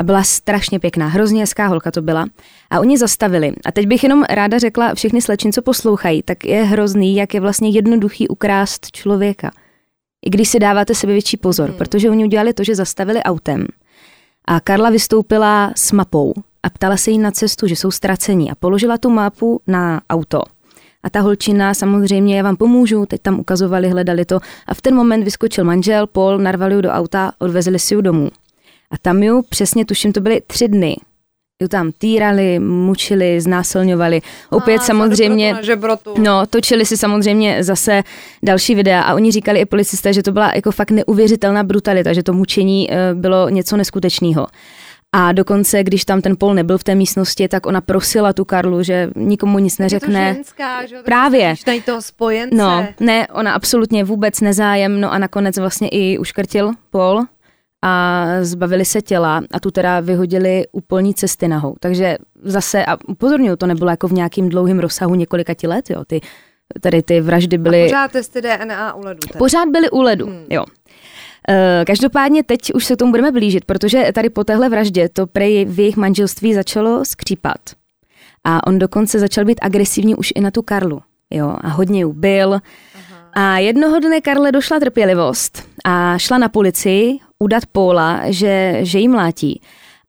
A 0.00 0.02
byla 0.02 0.22
strašně 0.22 0.80
pěkná, 0.80 1.06
hrozně 1.06 1.40
hezká 1.40 1.66
holka 1.66 1.90
to 1.90 2.02
byla. 2.02 2.26
A 2.70 2.80
oni 2.80 2.98
zastavili. 2.98 3.52
A 3.64 3.72
teď 3.72 3.86
bych 3.86 4.02
jenom 4.02 4.24
ráda 4.30 4.58
řekla 4.58 4.94
všechny 4.94 5.22
slečin, 5.22 5.52
co 5.52 5.62
poslouchají, 5.62 6.22
tak 6.22 6.44
je 6.44 6.62
hrozný, 6.62 7.16
jak 7.16 7.34
je 7.34 7.40
vlastně 7.40 7.70
jednoduchý 7.70 8.28
ukrást 8.28 8.90
člověka. 8.90 9.50
I 10.26 10.30
když 10.30 10.48
si 10.48 10.58
dáváte 10.58 10.94
sebe 10.94 11.12
větší 11.12 11.36
pozor, 11.36 11.68
hmm. 11.68 11.78
protože 11.78 12.10
oni 12.10 12.24
udělali 12.24 12.52
to, 12.52 12.64
že 12.64 12.74
zastavili 12.74 13.22
autem. 13.22 13.66
A 14.44 14.60
Karla 14.60 14.90
vystoupila 14.90 15.72
s 15.76 15.92
mapou 15.92 16.34
a 16.62 16.70
ptala 16.70 16.96
se 16.96 17.10
jí 17.10 17.18
na 17.18 17.30
cestu, 17.30 17.66
že 17.66 17.76
jsou 17.76 17.90
ztracení 17.90 18.50
a 18.50 18.54
položila 18.54 18.98
tu 18.98 19.10
mapu 19.10 19.60
na 19.66 20.00
auto. 20.10 20.42
A 21.02 21.10
ta 21.10 21.20
holčina 21.20 21.74
samozřejmě, 21.74 22.36
já 22.36 22.42
vám 22.42 22.56
pomůžu, 22.56 23.06
teď 23.06 23.22
tam 23.22 23.40
ukazovali, 23.40 23.88
hledali 23.88 24.24
to. 24.24 24.40
A 24.66 24.74
v 24.74 24.82
ten 24.82 24.94
moment 24.94 25.24
vyskočil 25.24 25.64
manžel, 25.64 26.06
Paul, 26.06 26.38
narvali 26.38 26.74
ju 26.74 26.80
do 26.80 26.90
auta, 26.90 27.32
odvezli 27.38 27.78
si 27.78 27.94
ju 27.94 28.00
domů. 28.00 28.30
A 28.90 28.98
tam 29.02 29.22
ju 29.22 29.42
přesně, 29.42 29.84
tuším, 29.84 30.12
to 30.12 30.20
byly 30.20 30.42
tři 30.46 30.68
dny. 30.68 30.96
Ju 31.62 31.68
tam 31.68 31.92
týrali, 31.98 32.58
mučili, 32.58 33.40
znásilňovali. 33.40 34.22
Opět 34.50 34.78
a, 34.78 34.84
samozřejmě, 34.84 35.56
no, 36.18 36.46
točili 36.46 36.86
si 36.86 36.96
samozřejmě 36.96 37.64
zase 37.64 38.02
další 38.42 38.74
videa 38.74 39.00
a 39.00 39.14
oni 39.14 39.32
říkali 39.32 39.60
i 39.60 39.64
policisté, 39.64 40.12
že 40.12 40.22
to 40.22 40.32
byla 40.32 40.52
jako 40.54 40.70
fakt 40.70 40.90
neuvěřitelná 40.90 41.64
brutalita, 41.64 42.12
že 42.12 42.22
to 42.22 42.32
mučení 42.32 42.90
eh, 42.90 43.14
bylo 43.14 43.48
něco 43.48 43.76
neskutečného. 43.76 44.46
A 45.12 45.32
dokonce, 45.32 45.84
když 45.84 46.04
tam 46.04 46.20
ten 46.20 46.36
Pol 46.38 46.54
nebyl 46.54 46.78
v 46.78 46.84
té 46.84 46.94
místnosti, 46.94 47.48
tak 47.48 47.66
ona 47.66 47.80
prosila 47.80 48.32
tu 48.32 48.44
Karlu, 48.44 48.82
že 48.82 49.10
nikomu 49.16 49.58
nic 49.58 49.78
neřekne. 49.78 50.20
Je 50.20 50.34
to 50.34 50.34
ženská, 50.34 50.86
že? 50.86 50.96
Právě. 51.04 51.54
Najít 51.66 51.84
toho 51.84 52.02
spojence. 52.02 52.56
No, 52.56 52.86
ne, 53.00 53.28
ona 53.28 53.52
absolutně 53.52 54.04
vůbec 54.04 54.40
nezájem, 54.40 55.00
no 55.00 55.12
a 55.12 55.18
nakonec 55.18 55.58
vlastně 55.58 55.88
i 55.88 56.18
uškrtil 56.18 56.72
Pol 56.90 57.22
a 57.84 58.24
zbavili 58.42 58.84
se 58.84 59.02
těla 59.02 59.42
a 59.52 59.60
tu 59.60 59.70
teda 59.70 60.00
vyhodili 60.00 60.64
u 60.72 60.80
polní 60.80 61.14
cesty 61.14 61.48
nahou. 61.48 61.74
Takže 61.80 62.16
zase, 62.42 62.86
a 62.86 62.96
upozorňuju, 63.08 63.56
to 63.56 63.66
nebylo 63.66 63.90
jako 63.90 64.08
v 64.08 64.12
nějakým 64.12 64.48
dlouhým 64.48 64.78
rozsahu 64.78 65.14
několika 65.14 65.54
let, 65.66 65.90
jo, 65.90 66.04
ty 66.04 66.20
tady 66.80 67.02
ty 67.02 67.20
vraždy 67.20 67.58
byly... 67.58 67.82
A 67.82 67.86
pořád 67.86 68.12
testy 68.12 68.42
DNA 68.42 68.94
u 68.94 69.04
ledu. 69.04 69.18
Tady. 69.18 69.38
Pořád 69.38 69.68
byly 69.68 69.90
u 69.90 70.02
ledu, 70.02 70.26
hmm. 70.26 70.44
jo. 70.50 70.64
Eh, 71.50 71.84
každopádně 71.86 72.42
teď 72.42 72.74
už 72.74 72.84
se 72.84 72.96
tomu 72.96 73.10
budeme 73.10 73.32
blížit, 73.32 73.64
protože 73.64 74.10
tady 74.14 74.30
po 74.30 74.44
téhle 74.44 74.68
vraždě 74.68 75.08
to 75.08 75.26
prej 75.26 75.64
v 75.64 75.78
jejich 75.78 75.96
manželství 75.96 76.54
začalo 76.54 77.04
skřípat. 77.04 77.60
A 78.44 78.66
on 78.66 78.78
dokonce 78.78 79.18
začal 79.18 79.44
být 79.44 79.58
agresivní 79.62 80.14
už 80.14 80.32
i 80.34 80.40
na 80.40 80.50
tu 80.50 80.62
Karlu. 80.62 81.02
Jo, 81.30 81.56
a 81.60 81.68
hodně 81.68 82.00
ju 82.00 82.12
byl. 82.12 82.52
Aha. 82.52 82.62
A 83.32 83.58
jednoho 83.58 84.00
dne 84.00 84.20
Karle 84.20 84.52
došla 84.52 84.80
trpělivost 84.80 85.68
a 85.84 86.18
šla 86.18 86.38
na 86.38 86.48
policii 86.48 87.18
udat 87.38 87.66
Póla, 87.66 88.20
že, 88.26 88.78
že 88.82 88.98
jí 88.98 89.08
mlátí. 89.08 89.60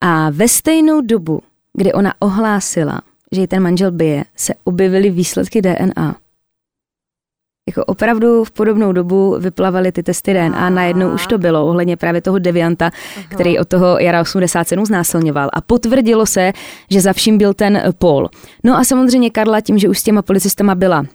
A 0.02 0.30
ve 0.30 0.48
stejnou 0.48 1.02
dobu, 1.02 1.42
kdy 1.74 1.94
ona 1.94 2.14
ohlásila, 2.20 3.02
že 3.32 3.42
ji 3.42 3.48
ten 3.48 3.64
manžel 3.64 3.92
bije, 3.92 4.24
se 4.36 4.54
objevily 4.64 5.10
výsledky 5.10 5.62
DNA. 5.62 6.16
Jako 7.70 7.86
opravdu 7.86 8.44
v 8.44 8.52
podobnou 8.52 8.92
dobu 8.92 9.36
vyplavaly 9.40 9.92
ty 9.92 10.04
testy 10.04 10.34
DNA, 10.34 10.70
najednou 10.70 11.14
už 11.14 11.28
to 11.28 11.38
bylo 11.38 11.68
ohledně 11.68 11.98
právě 11.98 12.22
toho 12.22 12.40
devianta, 12.40 12.86
Aha. 12.86 13.26
který 13.30 13.60
od 13.60 13.68
toho 13.68 14.00
jara 14.00 14.22
87 14.22 14.86
znásilňoval. 14.86 15.50
A 15.54 15.62
potvrdilo 15.62 16.26
se, 16.26 16.54
že 16.90 17.02
za 17.02 17.14
vším 17.14 17.38
byl 17.38 17.54
ten 17.54 17.84
Paul. 18.00 18.30
No 18.64 18.78
a 18.78 18.84
samozřejmě 18.84 19.30
Karla 19.30 19.62
tím, 19.62 19.78
že 19.78 19.90
už 19.90 20.00
s 20.00 20.04
těma 20.04 20.22
policistama 20.22 20.76
byla 20.76 21.06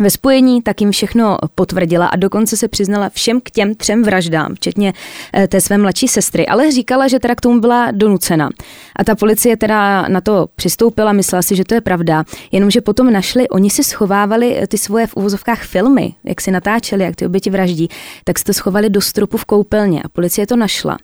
ve 0.00 0.10
spojení 0.10 0.62
tak 0.62 0.80
jim 0.80 0.90
všechno 0.90 1.38
potvrdila 1.54 2.06
a 2.06 2.16
dokonce 2.16 2.56
se 2.56 2.68
přiznala 2.68 3.08
všem 3.08 3.40
k 3.40 3.50
těm 3.50 3.74
třem 3.74 4.02
vraždám, 4.02 4.54
včetně 4.54 4.92
eh, 5.34 5.48
té 5.48 5.60
své 5.60 5.78
mladší 5.78 6.08
sestry, 6.08 6.46
ale 6.46 6.72
říkala, 6.72 7.08
že 7.08 7.18
teda 7.18 7.34
k 7.34 7.40
tomu 7.40 7.60
byla 7.60 7.90
donucena. 7.90 8.50
A 8.96 9.04
ta 9.04 9.14
policie 9.14 9.56
teda 9.56 10.08
na 10.08 10.20
to 10.20 10.46
přistoupila, 10.56 11.12
myslela 11.12 11.42
si, 11.42 11.56
že 11.56 11.64
to 11.64 11.74
je 11.74 11.80
pravda, 11.80 12.24
jenomže 12.52 12.80
potom 12.80 13.12
našli, 13.12 13.48
oni 13.48 13.70
si 13.70 13.84
schovávali 13.84 14.56
eh, 14.56 14.66
ty 14.66 14.78
svoje 14.78 15.06
v 15.06 15.16
uvozovkách 15.16 15.62
filmy, 15.62 16.14
jak 16.24 16.40
si 16.40 16.50
natáčeli, 16.50 17.04
jak 17.04 17.16
ty 17.16 17.26
oběti 17.26 17.50
vraždí, 17.50 17.88
tak 18.24 18.38
si 18.38 18.44
to 18.44 18.52
schovali 18.54 18.90
do 18.90 19.00
stropu 19.00 19.36
v 19.36 19.44
koupelně 19.44 20.02
a 20.02 20.08
policie 20.08 20.46
to 20.46 20.56
našla. 20.56 20.98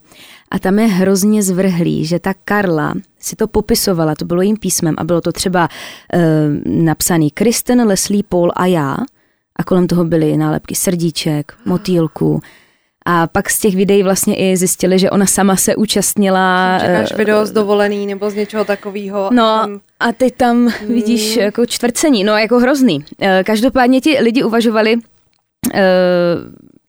A 0.50 0.58
tam 0.58 0.78
je 0.78 0.86
hrozně 0.86 1.42
zvrhlý, 1.42 2.04
že 2.04 2.18
ta 2.18 2.34
Karla 2.44 2.94
si 3.20 3.36
to 3.36 3.48
popisovala, 3.48 4.14
to 4.14 4.24
bylo 4.24 4.42
jím 4.42 4.56
písmem 4.56 4.94
a 4.98 5.04
bylo 5.04 5.20
to 5.20 5.32
třeba 5.32 5.68
e, 6.12 6.18
napsaný 6.64 7.30
Kristen, 7.30 7.86
Leslie, 7.86 8.22
Paul 8.28 8.52
a 8.56 8.66
já 8.66 8.96
a 9.56 9.64
kolem 9.64 9.86
toho 9.86 10.04
byly 10.04 10.36
nálepky 10.36 10.74
srdíček, 10.74 11.54
motýlku. 11.64 12.40
A 13.06 13.26
pak 13.26 13.50
z 13.50 13.60
těch 13.60 13.76
videí 13.76 14.02
vlastně 14.02 14.36
i 14.36 14.56
zjistili, 14.56 14.98
že 14.98 15.10
ona 15.10 15.26
sama 15.26 15.56
se 15.56 15.76
účastnila. 15.76 16.78
Čekáš 16.80 17.10
uh, 17.12 17.18
video 17.18 17.46
z 17.46 17.50
dovolený 17.50 18.06
nebo 18.06 18.30
z 18.30 18.34
něčeho 18.34 18.64
takového. 18.64 19.30
No 19.32 19.44
a, 19.44 19.60
tam... 19.60 19.80
a 20.00 20.12
ty 20.12 20.30
tam 20.30 20.66
hmm. 20.66 20.94
vidíš 20.94 21.36
jako 21.36 21.66
čtvrcení, 21.66 22.24
no 22.24 22.36
jako 22.36 22.58
hrozný. 22.58 22.96
Uh, 22.98 23.26
každopádně 23.44 24.00
ti 24.00 24.18
lidi 24.20 24.42
uvažovali, 24.42 24.96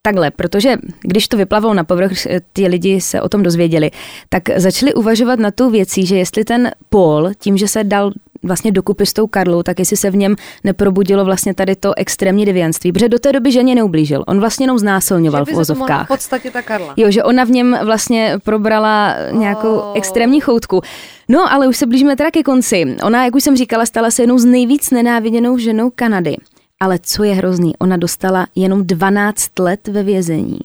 Takhle, 0.04 0.32
protože 0.32 0.78
když 1.02 1.28
to 1.28 1.38
vyplavou 1.38 1.74
na 1.74 1.84
povrch, 1.84 2.26
eh, 2.26 2.42
ty 2.54 2.68
lidi 2.68 3.02
se 3.02 3.22
o 3.22 3.30
tom 3.30 3.44
dozvěděli, 3.44 3.92
tak 4.30 4.44
začali 4.56 4.94
uvažovat 4.94 5.40
na 5.40 5.52
tu 5.52 5.70
věcí, 5.70 6.06
že 6.06 6.18
jestli 6.18 6.46
ten 6.46 6.72
Paul, 6.90 7.32
tím, 7.40 7.58
že 7.58 7.68
se 7.68 7.84
dal 7.84 8.12
vlastně 8.44 8.72
dokupy 8.72 9.06
s 9.06 9.14
tou 9.14 9.28
Karlou, 9.28 9.64
tak 9.64 9.80
jestli 9.80 9.98
se 9.98 10.10
v 10.10 10.16
něm 10.16 10.36
neprobudilo 10.64 11.26
vlastně 11.26 11.54
tady 11.54 11.76
to 11.76 11.94
extrémní 11.98 12.46
devianství, 12.46 12.92
protože 12.92 13.10
do 13.10 13.20
té 13.20 13.32
doby 13.32 13.52
ženě 13.52 13.76
neublížil. 13.76 14.24
On 14.28 14.40
vlastně 14.40 14.64
jenom 14.64 14.80
znásilňoval 14.80 15.46
v 15.46 15.54
vozovkách. 15.54 16.06
v 16.06 16.08
podstatě 16.08 16.52
ta 16.52 16.62
Karla. 16.62 16.94
Jo, 16.98 17.12
že 17.12 17.24
ona 17.24 17.44
v 17.44 17.50
něm 17.50 17.78
vlastně 17.86 18.36
probrala 18.44 19.16
nějakou 19.32 19.76
oh. 19.76 19.92
extrémní 19.94 20.40
choutku. 20.40 20.82
No, 21.30 21.54
ale 21.54 21.68
už 21.68 21.78
se 21.78 21.86
blížíme 21.86 22.16
teda 22.16 22.32
ke 22.32 22.44
konci. 22.44 22.96
Ona, 23.04 23.26
jak 23.26 23.36
už 23.36 23.44
jsem 23.44 23.58
říkala, 23.58 23.86
stala 23.86 24.12
se 24.12 24.22
jednou 24.22 24.38
z 24.38 24.46
nejvíc 24.46 24.92
nenáviděnou 24.92 25.58
ženou 25.58 25.90
Kanady. 25.96 26.38
Ale 26.82 27.00
co 27.00 27.24
je 27.24 27.34
hrozný, 27.34 27.78
ona 27.78 27.98
dostala 27.98 28.48
jenom 28.56 28.88
12 28.88 29.60
let 29.60 29.88
ve 29.88 30.04
vězení. 30.04 30.60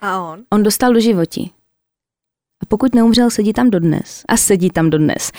A 0.00 0.20
on? 0.20 0.42
On 0.50 0.62
dostal 0.62 0.92
do 0.92 1.00
životí. 1.00 1.52
A 2.62 2.66
pokud 2.66 2.94
neumřel, 2.94 3.30
sedí 3.30 3.52
tam 3.52 3.70
dodnes. 3.70 4.22
A 4.28 4.36
sedí 4.36 4.70
tam 4.70 4.90
dodnes. 4.90 5.32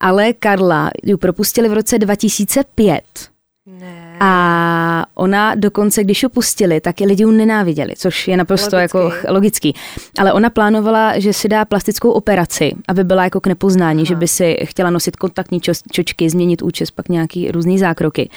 Ale 0.00 0.32
Karla 0.32 0.90
ji 1.02 1.16
propustili 1.16 1.68
v 1.68 1.72
roce 1.72 1.98
2005. 1.98 3.02
Ne. 3.66 4.09
A 4.22 5.06
ona 5.14 5.54
dokonce, 5.54 6.04
když 6.04 6.22
ji 6.22 6.28
pustili, 6.28 6.80
tak 6.80 7.00
je 7.00 7.06
lidi 7.06 7.24
ji 7.24 7.32
nenáviděli, 7.32 7.92
což 7.96 8.28
je 8.28 8.36
naprosto 8.36 8.76
logický. 8.76 8.98
jako 8.98 9.32
logický. 9.32 9.74
Ale 10.18 10.32
ona 10.32 10.50
plánovala, 10.50 11.18
že 11.18 11.32
si 11.32 11.48
dá 11.48 11.64
plastickou 11.64 12.10
operaci, 12.10 12.72
aby 12.88 13.04
byla 13.04 13.24
jako 13.24 13.40
k 13.40 13.46
nepoznání, 13.46 13.98
Aha. 14.00 14.04
že 14.08 14.14
by 14.14 14.28
si 14.28 14.56
chtěla 14.64 14.90
nosit 14.90 15.16
kontaktní 15.16 15.60
čo- 15.60 15.82
čočky, 15.92 16.30
změnit 16.30 16.62
účes, 16.62 16.90
pak 16.90 17.08
nějaký 17.08 17.50
různý 17.50 17.78
zákroky. 17.78 18.30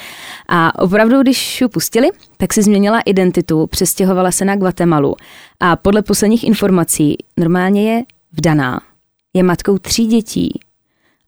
A 0.48 0.78
opravdu, 0.82 1.22
když 1.22 1.60
ji 1.60 1.68
pustili, 1.68 2.08
tak 2.36 2.52
si 2.52 2.62
změnila 2.62 3.00
identitu, 3.00 3.66
přestěhovala 3.66 4.30
se 4.30 4.44
na 4.44 4.56
Guatemalu 4.56 5.14
a 5.60 5.76
podle 5.76 6.02
posledních 6.02 6.44
informací 6.44 7.16
normálně 7.36 7.92
je 7.92 8.02
vdaná. 8.32 8.80
Je 9.34 9.42
matkou 9.42 9.78
tří 9.78 10.06
dětí 10.06 10.60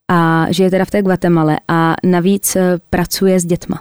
a 0.09 0.47
žije 0.51 0.71
teda 0.71 0.85
v 0.85 0.91
té 0.91 1.03
Guatemale 1.03 1.59
a 1.69 1.95
navíc 2.05 2.57
eh, 2.57 2.79
pracuje 2.91 3.41
s 3.41 3.45
dětma. 3.45 3.81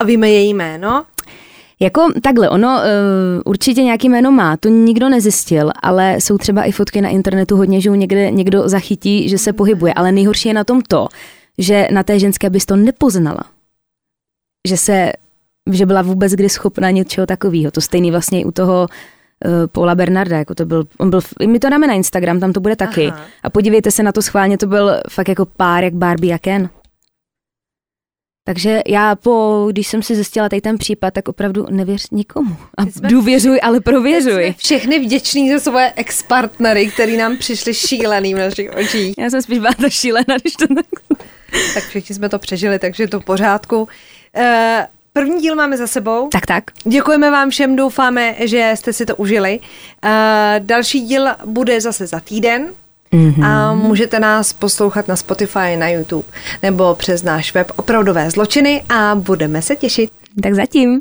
A 0.00 0.04
víme 0.04 0.30
její 0.30 0.54
jméno? 0.54 1.04
Jako 1.80 2.12
takhle, 2.22 2.48
ono 2.48 2.68
uh, 2.68 2.82
určitě 3.44 3.82
nějaký 3.82 4.08
jméno 4.08 4.32
má, 4.32 4.56
to 4.56 4.68
nikdo 4.68 5.08
nezjistil, 5.08 5.70
ale 5.82 6.16
jsou 6.20 6.38
třeba 6.38 6.62
i 6.62 6.72
fotky 6.72 7.00
na 7.00 7.08
internetu 7.08 7.56
hodně, 7.56 7.80
že 7.80 7.90
někde 7.90 8.30
někdo 8.30 8.68
zachytí, 8.68 9.28
že 9.28 9.38
se 9.38 9.52
pohybuje, 9.52 9.94
ale 9.94 10.12
nejhorší 10.12 10.48
je 10.48 10.54
na 10.54 10.64
tom 10.64 10.82
to, 10.82 11.08
že 11.58 11.88
na 11.92 12.02
té 12.02 12.18
ženské 12.18 12.50
bys 12.50 12.66
to 12.66 12.76
nepoznala. 12.76 13.40
Že 14.68 14.76
se, 14.76 15.12
že 15.72 15.86
byla 15.86 16.02
vůbec 16.02 16.32
kdy 16.32 16.48
schopna 16.48 16.90
něčeho 16.90 17.26
takového. 17.26 17.70
To 17.70 17.80
stejný 17.80 18.10
vlastně 18.10 18.40
i 18.40 18.44
u 18.44 18.50
toho 18.50 18.86
uh, 19.44 19.52
Paula 19.72 19.94
Bernarda, 19.94 20.38
jako 20.38 20.54
to 20.54 20.64
byl, 20.64 20.84
on 20.98 21.10
byl, 21.10 21.20
my 21.46 21.58
to 21.58 21.70
dáme 21.70 21.86
na 21.86 21.94
Instagram, 21.94 22.40
tam 22.40 22.52
to 22.52 22.60
bude 22.60 22.76
taky. 22.76 23.06
Aha. 23.06 23.20
A 23.42 23.50
podívejte 23.50 23.90
se 23.90 24.02
na 24.02 24.12
to 24.12 24.22
schválně, 24.22 24.58
to 24.58 24.66
byl 24.66 25.00
fakt 25.10 25.28
jako 25.28 25.46
pár 25.46 25.84
jak 25.84 25.94
Barbie 25.94 26.34
a 26.34 26.38
Ken. 26.38 26.68
Takže 28.44 28.80
já 28.86 29.16
po, 29.16 29.66
když 29.70 29.88
jsem 29.88 30.02
si 30.02 30.14
zjistila 30.14 30.48
tady 30.48 30.60
ten 30.60 30.78
případ, 30.78 31.14
tak 31.14 31.28
opravdu 31.28 31.66
nevěř 31.70 32.10
nikomu. 32.10 32.56
A 32.78 32.82
důvěřuj, 33.00 33.60
ale 33.62 33.80
prověřuj. 33.80 34.44
Jsme 34.44 34.54
všechny 34.58 34.98
vděční 34.98 35.52
za 35.52 35.58
svoje 35.60 35.92
ex-partnery, 35.96 36.86
který 36.86 37.16
nám 37.16 37.36
přišli 37.36 37.74
šílený 37.74 38.34
v 38.34 38.38
našich 38.38 38.70
očích. 38.70 39.14
Já 39.18 39.30
jsem 39.30 39.42
spíš 39.42 39.58
byla 39.58 39.74
ta 39.80 39.88
šílená, 39.88 40.36
když 40.40 40.56
to 40.56 40.74
tak... 40.74 40.86
tak 41.74 41.84
všichni 41.84 42.14
jsme 42.14 42.28
to 42.28 42.38
přežili, 42.38 42.78
takže 42.78 43.02
je 43.02 43.08
to 43.08 43.20
v 43.20 43.24
pořádku. 43.24 43.82
Uh, 43.82 44.44
První 45.12 45.40
díl 45.40 45.54
máme 45.54 45.76
za 45.76 45.86
sebou. 45.86 46.28
Tak, 46.28 46.46
tak. 46.46 46.64
Děkujeme 46.84 47.30
vám 47.30 47.50
všem, 47.50 47.76
doufáme, 47.76 48.34
že 48.38 48.72
jste 48.76 48.92
si 48.92 49.06
to 49.06 49.16
užili. 49.16 49.60
Uh, 50.04 50.10
další 50.58 51.00
díl 51.00 51.26
bude 51.46 51.80
zase 51.80 52.06
za 52.06 52.20
týden. 52.20 52.72
Mm-hmm. 53.12 53.44
A 53.44 53.74
můžete 53.74 54.20
nás 54.20 54.52
poslouchat 54.52 55.08
na 55.08 55.16
Spotify, 55.16 55.76
na 55.76 55.88
YouTube 55.88 56.28
nebo 56.62 56.94
přes 56.94 57.22
náš 57.22 57.54
web 57.54 57.72
Opravdové 57.76 58.30
zločiny 58.30 58.82
a 58.88 59.14
budeme 59.14 59.62
se 59.62 59.76
těšit. 59.76 60.10
Tak 60.42 60.54
zatím. 60.54 61.00